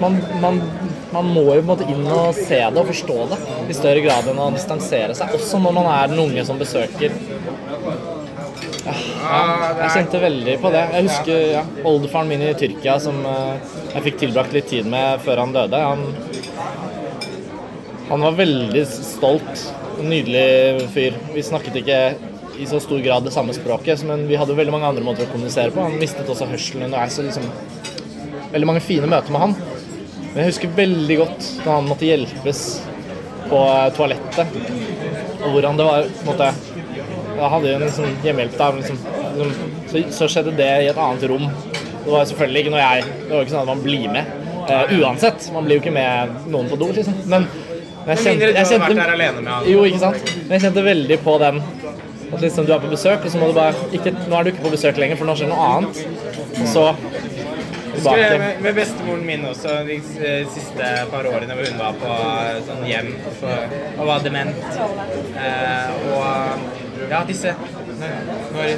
Man, 0.01 0.16
man, 0.40 0.62
man 1.14 1.27
må 1.27 1.42
jo 1.49 1.59
på 1.59 1.64
en 1.64 1.70
måte 1.73 1.88
inn 1.90 2.07
og 2.07 2.37
se 2.37 2.61
det 2.61 2.81
og 2.81 2.88
forstå 2.90 3.18
det 3.33 3.38
i 3.70 3.77
større 3.77 4.03
grad 4.05 4.29
enn 4.31 4.40
å 4.40 4.51
distansere 4.55 5.16
seg. 5.18 5.35
Også 5.37 5.59
når 5.62 5.77
man 5.81 5.90
er 5.90 6.12
den 6.12 6.23
unge 6.23 6.44
som 6.46 6.61
besøker. 6.61 7.14
Jeg 8.81 9.90
kjente 9.94 10.23
veldig 10.23 10.57
på 10.62 10.70
det. 10.73 10.85
Jeg 10.94 11.09
husker 11.09 11.42
ja, 11.57 11.64
oldefaren 11.87 12.31
min 12.31 12.44
i 12.46 12.55
Tyrkia 12.59 12.96
som 13.03 13.18
eh, 13.29 13.75
jeg 13.94 14.05
fikk 14.07 14.23
tilbrakt 14.23 14.55
litt 14.57 14.70
tid 14.70 14.88
med 14.90 15.20
før 15.25 15.42
han 15.44 15.55
døde. 15.55 15.83
Han, 15.85 16.07
han 18.11 18.27
var 18.27 18.38
veldig 18.40 18.87
stolt. 18.88 19.66
Nydelig 20.01 20.88
fyr. 20.94 21.18
Vi 21.35 21.44
snakket 21.44 21.83
ikke 21.83 22.01
i 22.61 22.66
så 22.68 22.81
stor 22.83 23.01
grad 23.05 23.25
det 23.25 23.35
samme 23.35 23.55
språket, 23.57 24.03
men 24.09 24.27
vi 24.29 24.38
hadde 24.40 24.57
veldig 24.57 24.73
mange 24.75 24.88
andre 24.88 25.05
måter 25.05 25.27
å 25.27 25.33
kommunisere 25.33 25.73
på. 25.75 25.85
Han 25.85 26.01
mistet 26.01 26.29
også 26.29 26.49
hørselen 26.51 26.88
underveis. 26.88 27.18
Liksom, 27.20 27.46
veldig 28.55 28.68
mange 28.73 28.85
fine 28.85 29.09
møter 29.11 29.35
med 29.35 29.44
han. 29.44 29.55
Men 30.31 30.43
jeg 30.43 30.53
husker 30.53 30.75
veldig 30.77 31.16
godt 31.21 31.47
da 31.64 31.77
han 31.77 31.88
måtte 31.90 32.07
hjelpes 32.07 32.64
på 33.51 33.62
eh, 33.66 33.87
toalettet, 33.97 34.59
og 35.40 35.49
hvordan 35.55 35.81
det 35.81 35.87
var 35.88 36.11
på 36.11 36.21
en 36.21 36.31
måte 36.31 36.51
Da 37.40 37.49
hadde 37.55 37.71
jo 37.71 37.79
en 37.79 37.83
liksom, 37.87 38.19
hjemmehjelp 38.25 38.59
der, 38.59 38.79
liksom, 38.79 38.99
liksom, 39.38 39.73
så, 39.90 40.03
så 40.19 40.29
skjedde 40.29 40.53
det 40.59 40.71
i 40.85 40.90
et 40.90 41.01
annet 41.01 41.25
rom. 41.31 41.47
Det 42.05 42.12
var 42.12 42.29
selvfølgelig 42.29 42.62
ikke 42.64 42.75
noe 42.75 42.83
jeg 42.83 43.07
Det 43.09 43.33
var 43.33 43.47
ikke 43.47 43.55
sånn 43.55 43.62
at 43.64 43.71
man 43.71 43.83
blir 43.85 44.07
med. 44.12 44.37
Uh, 44.71 44.93
uansett. 45.01 45.47
Man 45.55 45.66
blir 45.66 45.79
jo 45.79 45.83
ikke 45.83 45.95
med 45.95 46.35
noen 46.53 46.69
på 46.71 46.79
do, 46.79 46.90
liksom. 46.95 47.16
Men 47.33 47.49
men 48.01 48.16
jeg 48.16 48.25
kjente, 48.25 48.47
jeg 48.57 48.66
kjente. 48.71 49.57
Jo, 49.69 49.83
ikke 49.85 50.01
sant. 50.01 50.31
Men 50.47 50.55
jeg 50.57 50.62
kjente 50.64 50.85
veldig 50.87 51.19
på 51.25 51.35
den 51.43 51.59
at 52.31 52.45
liksom 52.45 52.66
du 52.66 52.73
er 52.73 52.81
på 52.83 52.90
besøk, 52.93 53.25
og 53.27 53.33
så 53.33 53.40
må 53.40 53.51
du 53.51 53.57
bare 53.57 53.75
ikke, 53.97 54.12
Nå 54.31 54.38
er 54.38 54.47
du 54.47 54.53
ikke 54.53 54.64
på 54.64 54.73
besøk 54.73 55.01
lenger, 55.03 55.19
for 55.19 55.29
nå 55.29 55.35
skjer 55.38 55.51
noe 55.51 55.66
annet. 55.75 56.01
Så 56.71 56.85
Husker 58.01 58.17
jeg 58.19 58.31
tilbake. 58.31 58.39
med, 58.45 58.63
med 58.67 58.75
bestemoren 58.81 59.25
min 59.29 59.45
også 59.51 59.77
de 59.89 59.97
siste 60.55 60.91
par 61.13 61.29
årene 61.31 61.57
hvor 61.59 61.71
hun 61.71 61.81
var 61.81 61.99
på 62.01 62.15
eh, 62.17 62.61
sånn 62.69 62.85
hjem 62.89 63.11
for, 63.41 63.75
og 63.99 64.07
var 64.11 64.25
dement. 64.25 64.57
Eh, 65.47 65.91
og 66.15 67.11
ja, 67.11 67.21
disse 67.29 67.53
når, 68.01 68.71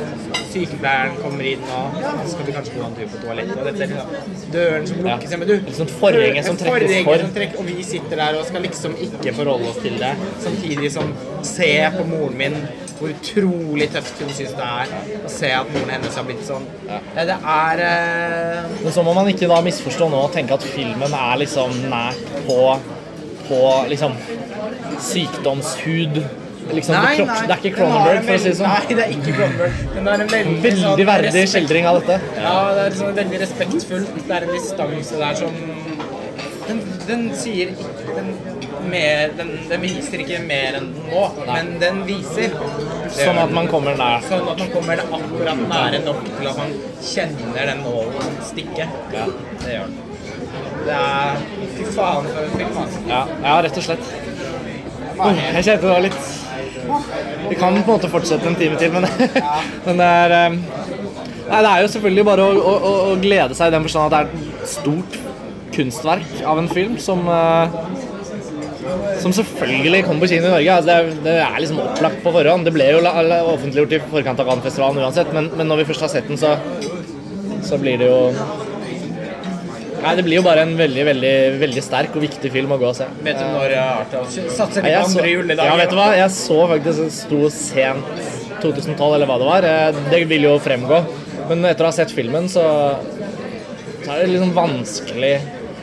sykepleieren 0.52 1.14
kommer 1.22 1.46
inn 1.46 1.62
og 1.70 1.98
ja, 2.02 2.12
skal 2.28 2.46
vi 2.48 2.54
kanskje 2.56 2.74
gå 2.74 2.82
en 2.86 2.94
tur 2.96 3.10
på 3.12 3.20
toalettet 3.22 3.58
og 3.60 3.68
dette 3.68 3.86
liksom 3.92 4.50
døren 4.54 4.86
som 4.88 5.02
lukkes 5.06 5.30
Ja. 5.32 5.38
men 5.38 5.48
du 5.48 5.54
Et 5.54 5.76
sånt 5.78 5.94
forhenge 6.00 6.42
som 6.44 6.56
trekkes 6.58 7.04
for. 7.06 7.18
som 7.22 7.34
trekker- 7.36 7.58
og 7.62 7.66
vi 7.70 7.82
sitter 7.86 8.16
der 8.22 8.38
og 8.40 8.46
skal 8.46 8.62
liksom 8.66 8.96
ikke 9.06 9.34
forholde 9.38 9.68
oss 9.70 9.78
til 9.84 9.98
det 10.02 10.12
samtidig 10.42 10.90
som 10.92 11.14
se 11.46 11.70
på 11.98 12.04
moren 12.10 12.36
min 12.38 12.56
hvor 13.02 13.12
utrolig 13.12 13.88
tøft 13.92 14.20
hun 14.22 14.30
syns 14.36 14.52
det 14.58 14.66
er 14.68 14.92
å 15.26 15.30
se 15.30 15.50
at 15.56 15.70
moren 15.74 15.90
hennes 15.96 16.18
har 16.18 16.26
blitt 16.28 16.44
sånn. 16.46 16.66
Ja, 16.86 17.00
det 17.28 17.38
er 17.54 17.82
uh... 17.82 18.76
Men 18.84 18.94
så 18.94 19.04
må 19.06 19.14
man 19.16 19.30
ikke 19.32 19.50
da 19.50 19.58
misforstå 19.66 20.08
nå 20.12 20.20
og 20.28 20.36
tenke 20.36 20.54
at 20.54 20.66
filmen 20.66 21.16
er 21.18 21.40
liksom 21.42 21.74
nært 21.90 22.22
på, 22.46 22.60
på 23.48 23.60
liksom 23.90 24.14
sykdomshud. 25.02 26.22
Liksom, 26.72 26.94
det, 26.94 27.16
kropp, 27.18 27.30
det 27.42 27.52
er 27.52 27.58
ikke 27.58 27.72
Cronenberg, 27.74 28.20
for 28.22 28.36
å 28.36 28.40
si 28.40 28.48
det 28.48 28.54
sånn. 28.60 28.70
Nei, 28.70 28.94
det 28.94 29.02
er 29.02 29.14
ikke 29.16 29.32
Cronenberg. 29.34 29.80
det 29.82 30.02
er 30.02 30.22
en 30.22 30.30
veldig, 30.30 30.54
Veldig 30.62 30.84
sånn 30.84 31.02
verdig 31.08 31.32
respekt- 31.32 31.52
skildring 31.56 31.88
av 31.90 31.98
dette. 31.98 32.18
Ja, 32.38 32.54
det 32.76 32.84
er 32.86 32.96
sånn 33.00 33.16
veldig 33.18 33.40
respektfullt. 33.42 34.12
Det 34.20 34.36
er 34.36 34.46
en 34.46 34.54
distanse 34.54 35.18
der 35.24 35.40
som 35.42 35.58
den, 36.68 36.80
den 37.08 37.22
sier 37.36 37.72
ikke 37.72 38.14
den, 38.16 38.28
mer, 38.92 39.32
den, 39.38 39.50
den 39.70 39.82
viser 39.84 40.22
ikke 40.24 40.38
mer 40.46 40.78
enn 40.78 40.88
må, 41.08 41.24
men 41.48 41.72
den 41.82 42.00
viser. 42.08 42.54
Sånn 43.16 43.38
at 43.42 43.52
man 43.54 43.68
kommer 43.70 43.96
nær. 43.98 44.22
Sånn 44.28 44.46
at 44.52 44.62
man 44.62 44.70
kommer 44.74 45.02
akkurat 45.04 45.62
nære 45.70 46.00
nok 46.06 46.22
til 46.28 46.48
at 46.52 46.60
man 46.62 46.74
kjenner 47.06 47.70
den 47.72 47.82
nålen 47.86 48.38
stikke. 48.48 48.88
Ja. 49.14 49.26
Det 49.62 49.76
gjør 49.76 49.90
den. 49.90 49.98
Det 50.82 50.94
er 50.98 51.42
Fy 51.76 51.84
faen 51.94 52.26
for 52.28 52.42
en 52.42 52.54
film, 52.58 52.78
altså. 52.82 53.02
Ja, 53.08 53.20
ja, 53.44 53.56
rett 53.66 53.76
og 53.78 53.84
slett. 53.86 54.12
Oh, 55.22 55.28
Jeg 55.36 55.62
kjente 55.66 55.84
det 55.84 55.90
var 55.92 56.00
litt 56.02 56.22
Vi 57.50 57.56
kan 57.60 57.74
på 57.76 57.82
en 57.82 57.84
måte 57.86 58.08
fortsette 58.10 58.48
en 58.48 58.56
time 58.58 58.78
til, 58.80 58.90
men, 58.94 59.04
men 59.86 60.00
det 60.00 60.06
er 60.08 60.34
eh, 60.38 60.56
Nei, 61.52 61.58
det 61.60 61.68
er 61.68 61.82
jo 61.84 61.90
selvfølgelig 61.92 62.24
bare 62.26 62.46
å, 62.48 62.54
å, 62.56 62.72
å- 62.88 63.02
å 63.12 63.16
glede 63.22 63.54
seg 63.58 63.68
i 63.70 63.74
den 63.76 63.84
forstand 63.86 64.08
at 64.08 64.14
det 64.14 64.20
er 64.22 64.62
et 64.64 64.72
stort 64.72 65.18
kunstverk 65.74 66.42
av 66.48 66.60
en 66.62 66.70
film 66.70 66.98
som 67.02 67.26
eh, 67.28 67.76
som 69.22 69.32
selvfølgelig 69.34 70.02
kom 70.06 70.20
på 70.22 70.28
kino 70.30 70.48
i 70.48 70.50
Norge. 70.50 70.74
Altså 70.74 70.88
det, 70.88 70.96
er, 70.96 71.22
det 71.24 71.36
er 71.44 71.60
liksom 71.62 71.80
opplagt 71.84 72.18
på 72.24 72.32
forhånd. 72.34 72.66
Det 72.66 72.74
ble 72.74 72.88
jo 72.90 73.00
offentliggjort 73.52 73.94
i 73.94 74.02
forkant 74.10 74.42
av 74.42 74.50
Cannes-festivalen 74.50 75.04
uansett, 75.04 75.30
men, 75.36 75.50
men 75.58 75.70
når 75.70 75.82
vi 75.82 75.88
først 75.92 76.06
har 76.06 76.12
sett 76.16 76.30
den, 76.30 76.40
så, 76.40 76.56
så 77.66 77.78
blir 77.82 78.02
det 78.02 78.10
jo 78.10 78.20
Nei, 80.02 80.16
det 80.18 80.24
blir 80.26 80.40
jo 80.40 80.42
bare 80.42 80.64
en 80.66 80.72
veldig, 80.74 81.02
veldig, 81.06 81.34
veldig 81.60 81.82
sterk 81.86 82.16
og 82.18 82.24
viktig 82.24 82.50
film 82.50 82.72
å 82.74 82.78
gå 82.80 82.88
og 82.88 82.96
se. 82.98 83.04
Vet 83.22 83.36
du 83.38 83.44
når 83.46 83.74
uh, 83.76 84.00
Arthouse 84.00 84.48
satser 84.50 84.82
litt 84.82 84.96
på 84.96 85.04
andre 85.12 85.28
juledager? 85.30 85.68
ja, 85.70 85.76
vet 85.78 85.92
du 85.92 85.94
hva? 85.94 86.06
Jeg 86.18 86.32
så 86.34 86.56
faktisk 86.72 87.04
en 87.04 87.12
sto 87.14 87.38
sent 87.54 88.08
2012, 88.64 88.98
eller 89.14 89.30
hva 89.30 89.36
det 89.38 89.46
var. 89.46 89.68
Eh, 89.68 90.00
Det 90.10 90.24
vil 90.32 90.48
jo 90.48 90.56
fremgå. 90.64 90.98
Men 91.52 91.62
etter 91.70 91.86
å 91.86 91.92
ha 91.92 91.94
sett 91.94 92.10
filmen, 92.10 92.50
så, 92.50 92.64
så 94.02 94.08
er 94.10 94.24
det 94.24 94.32
liksom 94.32 94.56
vanskelig 94.58 95.36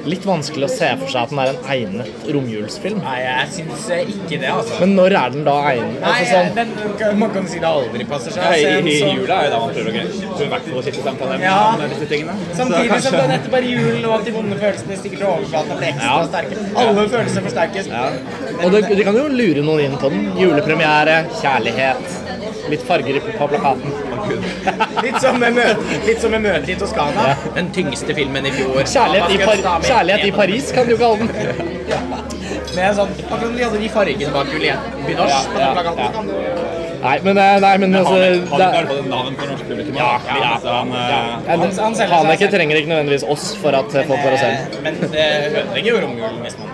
Litt 0.08 0.24
vanskelig 0.24 0.64
å 0.64 0.70
se 0.72 0.88
for 1.02 1.12
seg 1.12 1.26
at 1.26 1.30
den 1.34 1.40
er 1.44 1.50
en 1.52 1.66
egnet 1.74 2.28
romjulsfilm. 2.32 3.02
Nei, 3.04 3.18
jeg 3.20 3.48
syns 3.58 3.88
ikke 4.00 4.38
det, 4.40 4.48
altså. 4.54 4.78
Men 4.80 4.94
når 4.96 5.16
er 5.20 5.34
den 5.34 5.44
da 5.44 5.56
egnet? 5.74 5.98
Nei, 6.00 6.14
Altså, 6.20 6.30
sånn, 6.32 6.56
den, 6.56 7.20
man 7.20 7.34
kan 7.36 7.48
si 7.52 7.60
det 7.60 7.68
aldri 7.68 8.06
passer 8.08 8.32
seg. 8.32 8.44
Ja, 8.44 8.80
i, 8.80 8.90
I 8.94 9.00
sånn- 9.02 9.20
jula 9.20 9.40
er 9.42 9.50
jo 9.50 9.52
da 9.56 9.60
man 9.60 9.74
prøver 9.76 9.90
å 9.90 9.96
greie 9.98 10.08
i 10.10 10.50
hvert 10.54 10.70
fall 10.70 10.80
å 10.80 11.04
samtale 11.10 11.40
Ja. 11.44 11.58
med 11.82 11.90
disse 11.96 12.08
tingene. 12.14 12.38
Så 12.54 12.58
Samtidig 12.62 12.90
kanskje- 12.94 13.02
som 13.10 13.18
det 13.20 13.24
er 13.26 13.32
nettopp 13.34 13.52
bare 13.52 13.72
julen, 13.74 14.06
og 14.06 14.14
at 14.20 14.26
de 14.26 14.32
vonde 14.32 14.56
følelsene 14.64 14.98
stikker 15.02 15.18
til 15.18 15.28
overflaten 15.28 15.72
og 15.72 15.78
blir 15.78 15.90
ekstra 15.90 16.16
Ja. 16.16 16.28
sterke. 16.32 16.56
Alle 16.86 17.08
følelser 17.10 17.42
forsterkes. 17.50 17.88
og 18.64 18.72
det, 18.72 18.98
de 18.98 19.04
kan 19.04 19.16
jo 19.16 19.28
lure 19.28 19.62
noen 19.64 19.80
inn 19.86 19.98
på 19.98 20.10
den. 20.10 20.32
Julepremiere, 20.38 21.26
kjærlighet, 21.42 22.70
litt 22.70 22.82
farger 22.88 23.20
på 23.20 23.48
plakaten. 23.52 23.92
Litt 25.04 25.20
som 25.24 25.40
med 25.42 25.56
møte, 25.58 26.00
litt 26.08 26.22
som 26.24 26.32
med 26.36 26.44
møte 26.46 26.72
i 26.74 26.78
Toskana. 26.80 27.28
Den 27.56 27.72
tyngste 27.76 28.16
filmen 28.18 28.46
i 28.50 28.52
fjor. 28.56 28.82
Kjærlighet 28.84 29.36
i, 29.36 29.40
Par 29.46 29.86
kjærlighet 29.88 30.26
i 30.28 30.32
Paris, 30.36 30.72
kan 30.76 30.90
du 30.90 30.96
kalle 31.00 31.30
den. 31.30 31.30
Med 32.76 32.96
sånn, 33.00 33.14
akkurat 33.26 33.56
de 33.58 33.64
hadde 33.66 33.80
de 33.82 33.90
fargene 33.94 34.34
bak 34.36 34.52
Juliette 34.54 35.06
Binoche 35.08 35.32
Ja, 35.34 35.40
på 35.50 35.58
den 35.58 35.66
ja, 35.66 35.72
plakaten. 35.74 36.30
ja. 36.30 36.78
Nei, 37.00 37.14
men, 37.24 37.38
eh, 37.40 37.60
nei, 37.64 37.78
men 37.80 37.96
altså 37.96 38.12
Han 38.12 38.62
er 38.62 38.88
bare 38.90 39.04
navn 39.08 39.36
for 39.40 39.48
norsk 39.54 39.68
publikum. 39.70 39.96
Ja, 39.96 40.10
ja. 40.28 40.50
Han, 40.66 40.92
eh, 40.92 41.00
Han- 41.48 41.62
han 41.80 42.50
trenger 42.52 42.76
ikke 42.82 42.92
nødvendigvis 42.92 43.24
oss 43.24 43.56
for 43.62 43.70
at 43.72 43.96
eh, 43.96 44.06
folk 44.10 44.20
får 44.20 44.38
ser 44.38 44.52
den. 44.52 44.84
Men 44.84 45.00
det 45.14 45.28
ødelegger 45.62 45.90
jo 45.94 46.02
romjulen 46.06 46.42
hvis 46.44 46.58
man 46.60 46.68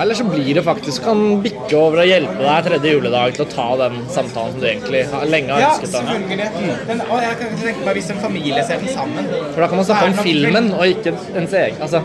Eller 0.00 0.14
så 0.18 0.24
blir 0.28 0.54
det 0.54 0.62
faktisk 0.66 1.04
kan 1.06 1.20
bikke 1.44 1.76
over 1.78 2.02
og 2.02 2.08
hjelpe 2.10 2.36
deg 2.42 2.66
tredje 2.68 2.92
juledag 2.92 3.36
til 3.36 3.44
å 3.46 3.48
ta 3.52 3.66
den 3.80 3.98
samtalen 4.12 4.52
som 4.54 4.60
du 4.60 4.66
egentlig 4.68 5.02
har, 5.12 5.24
lenge 5.32 5.54
har 5.54 5.62
Ja, 5.62 5.70
ønsket. 5.72 5.94
Ja, 5.96 6.02
selvfølgelig. 6.02 6.84
Men, 6.90 7.02
og 7.06 7.22
jeg 7.24 7.38
kan 7.40 7.56
tenke 7.62 7.86
meg 7.88 7.98
hvis 7.98 8.10
en 8.12 8.22
familie 8.22 8.64
ser 8.68 8.82
den 8.84 8.92
sammen. 8.94 9.30
For 9.54 9.64
da 9.64 9.70
kan 9.72 9.80
man 9.80 9.88
snakke 9.88 10.10
om 10.12 10.18
filmen 10.26 10.70
og 10.76 10.84
ikke 10.92 11.14
ens 11.40 11.56
egen. 11.62 11.80
Altså, 11.86 12.02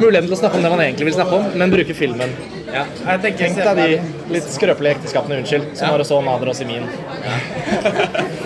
muligheten 0.00 0.28
til 0.30 0.36
å 0.38 0.40
snakke 0.42 0.60
om 0.60 0.66
det 0.66 0.74
man 0.74 0.84
egentlig 0.86 1.10
vil 1.10 1.18
snakke 1.20 1.38
om, 1.38 1.50
men 1.62 1.74
bruke 1.74 1.98
filmen. 1.98 2.34
Ja, 2.68 2.82
jeg 2.84 3.22
tenker 3.24 3.46
Tenk 3.46 3.62
deg 3.64 3.78
de 3.78 4.34
litt 4.34 4.50
skrøpelige 4.52 4.98
ekteskapene, 4.98 5.38
unnskyld, 5.40 5.70
som 5.78 5.94
var 5.94 6.04
og 6.04 6.08
så 6.10 6.18
Nader 6.24 6.52
og 6.52 6.58
Simin. 6.58 6.84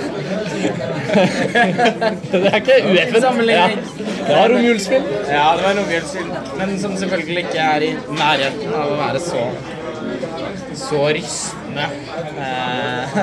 det 1.12 2.42
er 2.48 2.56
ikke 2.60 2.78
ueffent. 2.88 3.48
Ja. 3.50 3.66
Det 4.26 4.36
var 4.36 4.48
romjulsfilm. 4.54 5.08
Ja, 5.28 5.48
det 5.56 5.64
var 5.66 5.74
romjulsfilm, 5.80 6.30
men 6.58 6.78
som 6.80 6.96
selvfølgelig 6.96 7.44
ikke 7.46 7.58
er 7.58 7.88
i 7.88 7.90
nærheten 8.18 8.74
av 8.74 8.94
å 8.94 9.00
være 9.02 9.20
så 9.22 9.48
så 10.74 11.08
rystende. 11.08 11.61
Eh, 11.78 13.18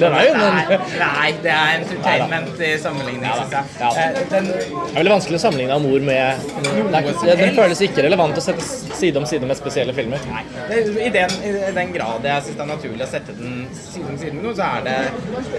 Den 0.00 0.14
er 0.16 0.24
jo 0.26 0.34
nei, 0.38 0.76
nei, 0.98 1.28
det 1.44 1.52
er 1.52 1.72
entertainment 1.80 2.60
i 2.64 2.70
sammenligning, 2.80 3.24
Ja 3.26 3.34
syns 3.42 3.52
jeg. 3.52 3.64
Ja. 3.80 3.90
Eh, 3.92 4.20
Den, 4.32 4.48
det 4.48 4.56
er 4.70 4.96
veldig 4.98 5.12
vanskelig 5.14 5.38
å 5.38 5.42
sammenligne 5.44 5.76
Amor 5.76 6.00
med 6.06 6.46
det 6.62 7.02
er, 7.02 7.36
Den 7.42 7.54
føles 7.58 7.82
ikke 7.86 8.06
relevant 8.06 8.38
å 8.40 8.44
sette 8.44 8.64
side 8.66 9.20
om 9.20 9.26
side 9.28 9.46
med 9.48 9.58
spesielle 9.58 9.94
filmer. 9.96 10.22
nei, 10.32 10.44
i, 11.06 11.10
den, 11.14 11.36
I 11.44 11.72
den 11.76 11.92
grad 11.94 12.24
jeg 12.28 12.46
syns 12.48 12.56
det 12.58 12.64
er 12.66 12.72
naturlig 12.72 13.06
å 13.06 13.10
sette 13.12 13.36
den 13.38 13.66
side 13.78 14.08
om 14.08 14.18
side 14.20 14.34
med 14.38 14.44
noe, 14.48 14.56
så 14.58 14.64
er 14.72 14.80
det 14.88 14.98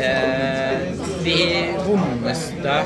eh, 0.10 0.78
de 1.24 1.40
vondeste 1.88 2.80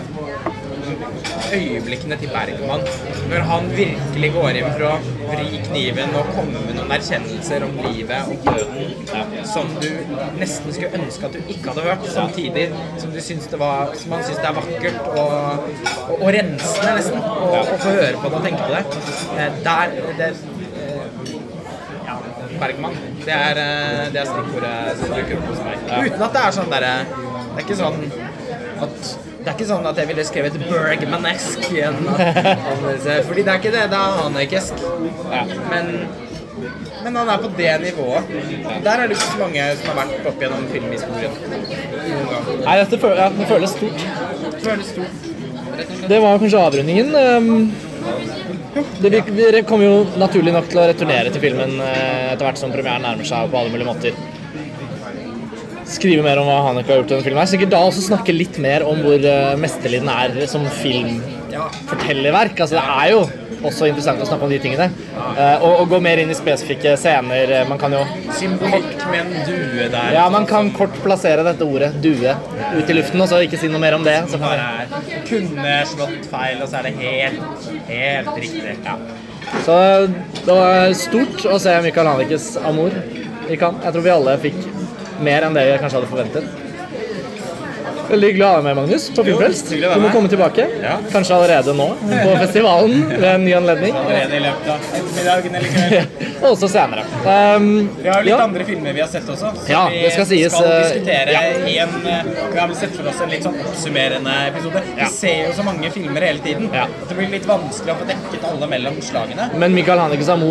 øyeblikkene 1.54 2.16
til 2.22 2.30
Bergman. 2.32 2.84
Når 3.32 3.44
han 3.50 3.66
virkelig 3.76 4.30
går 4.36 4.60
inn 4.62 4.70
for 4.72 4.86
å 4.88 4.94
vri 5.32 5.60
kniven 5.68 6.16
og 6.16 6.30
komme 6.36 6.62
med 6.64 6.78
noen 6.78 6.94
erkjennelser 6.96 7.66
om 7.68 7.76
livet 7.88 8.32
og 8.32 8.48
døden 8.48 8.94
som 9.48 9.70
du 9.82 9.90
nesten 10.38 10.74
skulle 10.76 11.00
ønske 11.00 11.28
at 11.28 11.36
du 11.38 11.52
ikke 11.52 11.72
hadde 11.72 11.86
hørt, 11.88 12.08
samtidig 12.12 12.66
som 13.02 13.14
du 13.14 13.20
syns 13.24 13.48
det 13.52 13.60
var 13.62 13.94
Som 13.98 14.14
man 14.16 14.24
syns 14.28 14.42
det 14.42 14.50
er 14.50 14.56
vakkert 14.58 14.98
og, 15.14 15.70
og, 16.08 16.16
og 16.18 16.28
rensende, 16.36 16.96
nesten, 16.98 17.22
å 17.22 17.62
få 17.72 17.94
høre 17.96 18.16
på 18.22 18.32
det 18.32 18.40
og 18.40 18.48
tenke 18.48 18.64
på 18.64 18.74
det. 18.74 18.84
Eh, 19.38 19.62
Der 19.68 19.96
det, 20.18 20.32
eh, 20.84 21.06
ja, 22.08 22.18
Bergman. 22.62 22.98
Det 23.24 23.38
er, 23.38 23.62
eh, 23.64 24.04
det 24.14 24.22
er 24.24 24.28
stikkordet 24.34 24.76
som 25.00 25.16
dukker 25.16 25.40
opp 25.40 25.48
hos 25.54 25.64
meg. 25.68 25.88
Uten 26.08 26.28
at 26.28 26.36
det 26.38 26.44
er 26.44 26.60
sånn 26.60 26.76
derre 26.76 26.94
Det 27.08 27.64
er 27.64 27.66
ikke 27.66 27.80
sånn 27.80 28.04
at 28.88 29.16
det 29.48 29.54
er 29.54 29.56
ikke 29.62 29.68
sånn 29.70 29.86
at 29.88 30.00
jeg 30.02 30.08
ville 30.10 30.24
skrevet 30.28 30.56
Bergmanesk 30.68 31.70
igjen. 31.72 32.02
Fordi 33.30 33.46
det 33.48 33.52
er 33.54 33.60
ikke 33.62 33.72
det. 33.72 33.84
Det 33.94 34.00
er 34.02 34.18
hanekesk. 34.20 34.82
Men, 35.72 35.94
men 37.08 37.16
han 37.22 37.30
er 37.32 37.40
på 37.40 37.50
det 37.56 37.74
nivået. 37.86 38.24
Der 38.84 38.92
er 38.94 39.08
det 39.08 39.16
ikke 39.16 39.26
så 39.32 39.40
mange 39.40 39.64
som 39.80 39.88
har 39.92 39.98
vært 40.02 40.26
opp 40.28 40.42
gjennom 40.44 40.64
filmhistorien. 40.74 41.34
Nei, 42.66 42.76
dette 42.82 43.00
føles, 43.00 43.20
ja, 43.22 43.28
det 43.38 43.46
føles 43.52 43.72
stort. 43.78 44.00
Det 44.44 44.62
føles 44.66 44.88
stort. 44.92 45.16
Det 46.12 46.18
var 46.24 46.42
kanskje 46.42 46.64
avrundingen. 46.68 47.08
Um, 47.16 47.72
Det, 49.02 49.10
vi, 49.10 49.22
vi 49.26 49.64
kommer 49.66 49.86
jo 49.88 50.06
naturlig 50.22 50.54
nok 50.54 50.68
til 50.70 50.80
å 50.82 50.86
returnere 50.90 51.32
til 51.34 51.42
filmen 51.42 51.80
eh, 51.82 52.34
etter 52.34 52.46
hvert 52.46 52.60
som 52.62 52.72
premieren 52.74 53.02
nærmer 53.02 53.26
seg 53.26 53.50
på 53.50 53.58
alle 53.58 53.72
mulige 53.74 53.88
måter. 53.88 54.14
Skrive 55.90 56.22
mer 56.26 56.38
om 56.42 56.48
hva 56.50 56.60
Hanek 56.68 56.88
har 56.92 56.98
gjort 57.00 57.10
i 57.10 57.14
denne 57.16 57.26
filmen. 57.26 57.42
her. 57.42 57.50
Sikkert 57.50 57.74
da 57.74 57.80
også 57.88 58.02
snakke 58.06 58.36
litt 58.36 58.58
mer 58.62 58.86
om 58.86 58.98
hvor 59.02 59.20
uh, 59.24 59.58
mesterlig 59.58 60.00
den 60.04 60.12
er 60.14 60.30
som 60.52 60.64
filmfortellerverk. 60.84 62.56
Altså, 62.60 62.76
det 62.78 62.86
er 62.86 63.08
jo 63.16 63.47
også 63.66 63.88
interessant 63.90 64.22
å 64.22 64.28
snakke 64.28 64.46
om 64.48 64.52
de 64.52 64.60
tingene. 64.62 64.90
Uh, 65.18 65.64
og, 65.66 65.72
og 65.82 65.90
gå 65.94 66.00
mer 66.04 66.22
inn 66.22 66.30
i 66.34 66.38
spesifikke 66.38 66.96
scener. 67.00 67.52
Eh, 67.62 67.68
Man 67.70 67.80
kan 67.82 67.94
jo 67.96 68.04
Symbolikk 68.38 69.06
med 69.12 69.20
en 69.24 69.48
due 69.48 69.88
der. 69.94 70.12
ja, 70.14 70.26
man 70.34 70.46
kan 70.50 70.70
kort 70.76 70.94
plassere 71.04 71.44
dette 71.48 71.66
ordet 71.66 71.94
'due' 72.02 72.36
ut 72.78 72.90
i 72.90 72.94
luften, 72.98 73.22
og 73.22 73.30
så 73.32 73.42
ikke 73.46 73.58
si 73.58 73.68
noe 73.72 73.82
mer 73.82 73.96
om 73.98 74.04
det. 74.06 74.18
Så 74.30 74.38
kan 74.38 74.54
vi 75.08 75.22
kunne 75.30 75.78
slått 75.90 76.28
feil, 76.32 76.62
og 76.62 76.70
så 76.70 76.80
er 76.80 76.84
det 76.90 76.94
helt, 77.02 77.42
helt 77.88 78.36
riktig. 78.38 78.78
Ja. 78.86 78.98
Så 79.66 79.76
det 80.46 80.54
var 80.54 80.94
stort 80.94 81.46
å 81.48 81.58
se 81.60 81.74
Michael 81.82 82.08
Hanekes 82.12 82.58
Amor 82.68 82.92
i 83.50 83.56
Cannes. 83.56 83.84
Jeg 83.86 83.94
tror 83.96 84.04
vi 84.04 84.12
alle 84.12 84.38
fikk 84.44 84.58
mer 85.24 85.48
enn 85.48 85.56
det 85.56 85.64
vi 85.72 85.78
kanskje 85.82 86.02
hadde 86.02 86.10
forventet. 86.12 86.44
Veldig 88.08 88.30
glad 88.38 88.48
å 88.48 88.52
ha 88.52 88.60
deg 88.60 88.66
med, 88.68 88.76
Magnus, 88.80 89.06
på 89.16 89.24
Filmfrelst. 89.28 89.72
Du 89.74 90.00
må 90.04 90.12
komme 90.14 90.30
tilbake. 90.32 90.68
Ja. 90.84 90.96
Kanskje 91.12 91.36
allerede 91.36 91.74
nå 91.78 91.88
på 92.00 92.36
festivalen 92.40 93.04
ved 93.12 93.28
en 93.34 93.44
ny 93.46 93.54
anledning. 93.58 93.98
Allerede 94.00 94.38
i 94.38 94.44
løpet 94.46 94.70
av 94.74 94.86
ettermiddagen 95.00 95.58
eller 95.60 95.76
kvelden. 95.76 96.32
Og 96.38 96.48
også 96.54 96.70
senere. 96.72 97.04
Um, 97.26 97.68
Vi 97.98 98.08
har 98.08 98.22
jo 98.22 98.28
litt 98.28 98.34
ja. 98.34 98.40
andre 98.46 98.68
filmer 98.68 98.96
vi 98.96 99.04
har 99.04 99.12
sett 99.12 99.30
også. 99.34 99.52
Så 99.64 99.72
Ja, 99.72 99.84
vi 99.92 100.06
skal 100.14 100.30
sies, 100.30 100.54
skal 100.54 100.72
eh, 100.72 100.80
diskutere 100.86 101.36
ja. 101.36 101.44
en 101.84 102.08
eh, 102.14 102.32
Vi 102.54 102.60
har 102.62 102.72
vel 102.72 102.78
sett 102.80 102.96
for 102.96 103.12
oss 103.12 103.22
en 103.26 103.34
litt 103.34 103.46
sånn 103.48 103.60
oppsummerende 103.66 104.38
episode. 104.52 104.84
Vi 105.02 105.12
ser 105.18 105.44
jo 105.48 105.54
så 105.58 105.68
mange 105.68 105.92
filmer 105.96 106.30
hele 106.30 106.44
tiden 106.46 106.70
Ja. 106.74 106.86
at 106.88 107.10
det 107.10 107.18
blir 107.20 107.32
litt 107.34 107.48
vanskelig 107.50 107.96
å 107.96 108.00
få 108.02 108.10
dekket 108.14 108.48
alle 108.52 108.72
mellom 108.72 109.02
slagene. 109.04 109.52
Men 109.58 109.76
Michael 109.76 110.06
Hanekes 110.06 110.30
sant? 110.30 110.46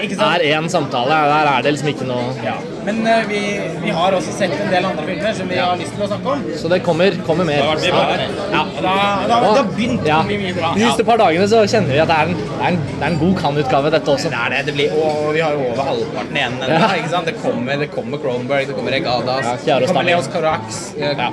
Er 0.00 0.44
én 0.52 0.68
samtale. 0.70 1.18
Der 1.32 1.50
er 1.52 1.62
det 1.62 1.72
liksom 1.76 1.88
ikke 1.92 2.06
noe 2.08 2.34
Ja. 2.44 2.56
Men 2.86 3.00
uh, 3.02 3.24
vi, 3.28 3.40
vi 3.82 3.90
har 3.90 4.14
også 4.14 4.32
sett 4.36 4.52
en 4.54 4.70
del 4.70 4.84
andre 4.86 5.04
filmer 5.08 5.32
som 5.34 5.48
vi 5.50 5.56
har 5.58 5.76
lyst 5.80 5.94
til 5.96 6.04
å 6.04 6.08
snakke 6.10 6.34
om. 6.36 6.44
Så 6.60 6.70
det 6.70 6.82
kommer, 6.86 7.16
kommer 7.26 7.48
mer. 7.48 7.62
Det 7.80 7.90
har 7.92 8.12
vært 8.12 8.28
mye 8.30 8.36
bra. 8.36 8.36
Ja, 8.52 8.62
da, 8.86 8.92
da, 9.26 9.40
da 9.56 9.64
begynte 9.72 10.04
det 10.04 10.12
Ja. 10.12 10.20
å 10.20 10.28
bli 10.28 10.38
mye 10.44 10.54
bra. 10.54 10.72
De 10.76 10.84
siste 10.84 11.06
par 11.08 11.18
dagene 11.22 11.48
så 11.50 11.64
kjenner 11.66 11.96
vi 11.96 12.02
at 12.04 12.12
det 12.12 12.18
er 12.20 12.30
en, 12.30 12.36
det 12.36 12.60
er 12.60 12.68
en, 12.68 12.78
det 12.92 13.00
er 13.02 13.08
en 13.10 13.18
god 13.24 13.34
kan-utgave, 13.40 13.92
dette 13.96 14.14
også. 14.14 14.30
Det 14.34 14.42
er 14.44 14.54
det. 14.54 14.62
det 14.68 14.76
blir, 14.78 14.94
og 15.00 15.32
vi 15.34 15.42
har 15.42 15.56
jo 15.56 15.66
over 15.72 15.90
halvparten 15.90 16.38
igjen 16.42 16.60
ennå. 16.60 16.78
Ja. 16.84 16.92
ikke 17.00 17.12
sant? 17.16 17.26
Det 17.32 17.36
kommer, 17.42 17.82
det 17.82 17.90
kommer 17.96 18.22
Cronenberg, 18.22 18.68
det 18.70 18.78
kommer 18.78 18.94
Regadas, 18.94 19.66
Ja, 19.66 19.80
det 19.82 19.90
kommer 19.90 20.06
Leos 20.06 20.30
Carax. 20.32 20.84
Ja. 21.00 21.32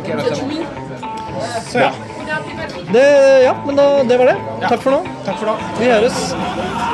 Så 1.69 1.80
ja. 1.80 1.91
Det, 2.93 3.06
ja, 3.43 3.56
men 3.65 3.76
da, 3.76 4.04
det 4.04 4.17
var 4.17 4.26
det. 4.26 4.36
Takk 4.67 4.82
for 4.82 4.97
nå. 4.97 5.04
Takk 5.26 5.39
for 5.41 5.54
nå. 5.54 5.58
Vi 5.80 5.91
høres. 5.91 6.91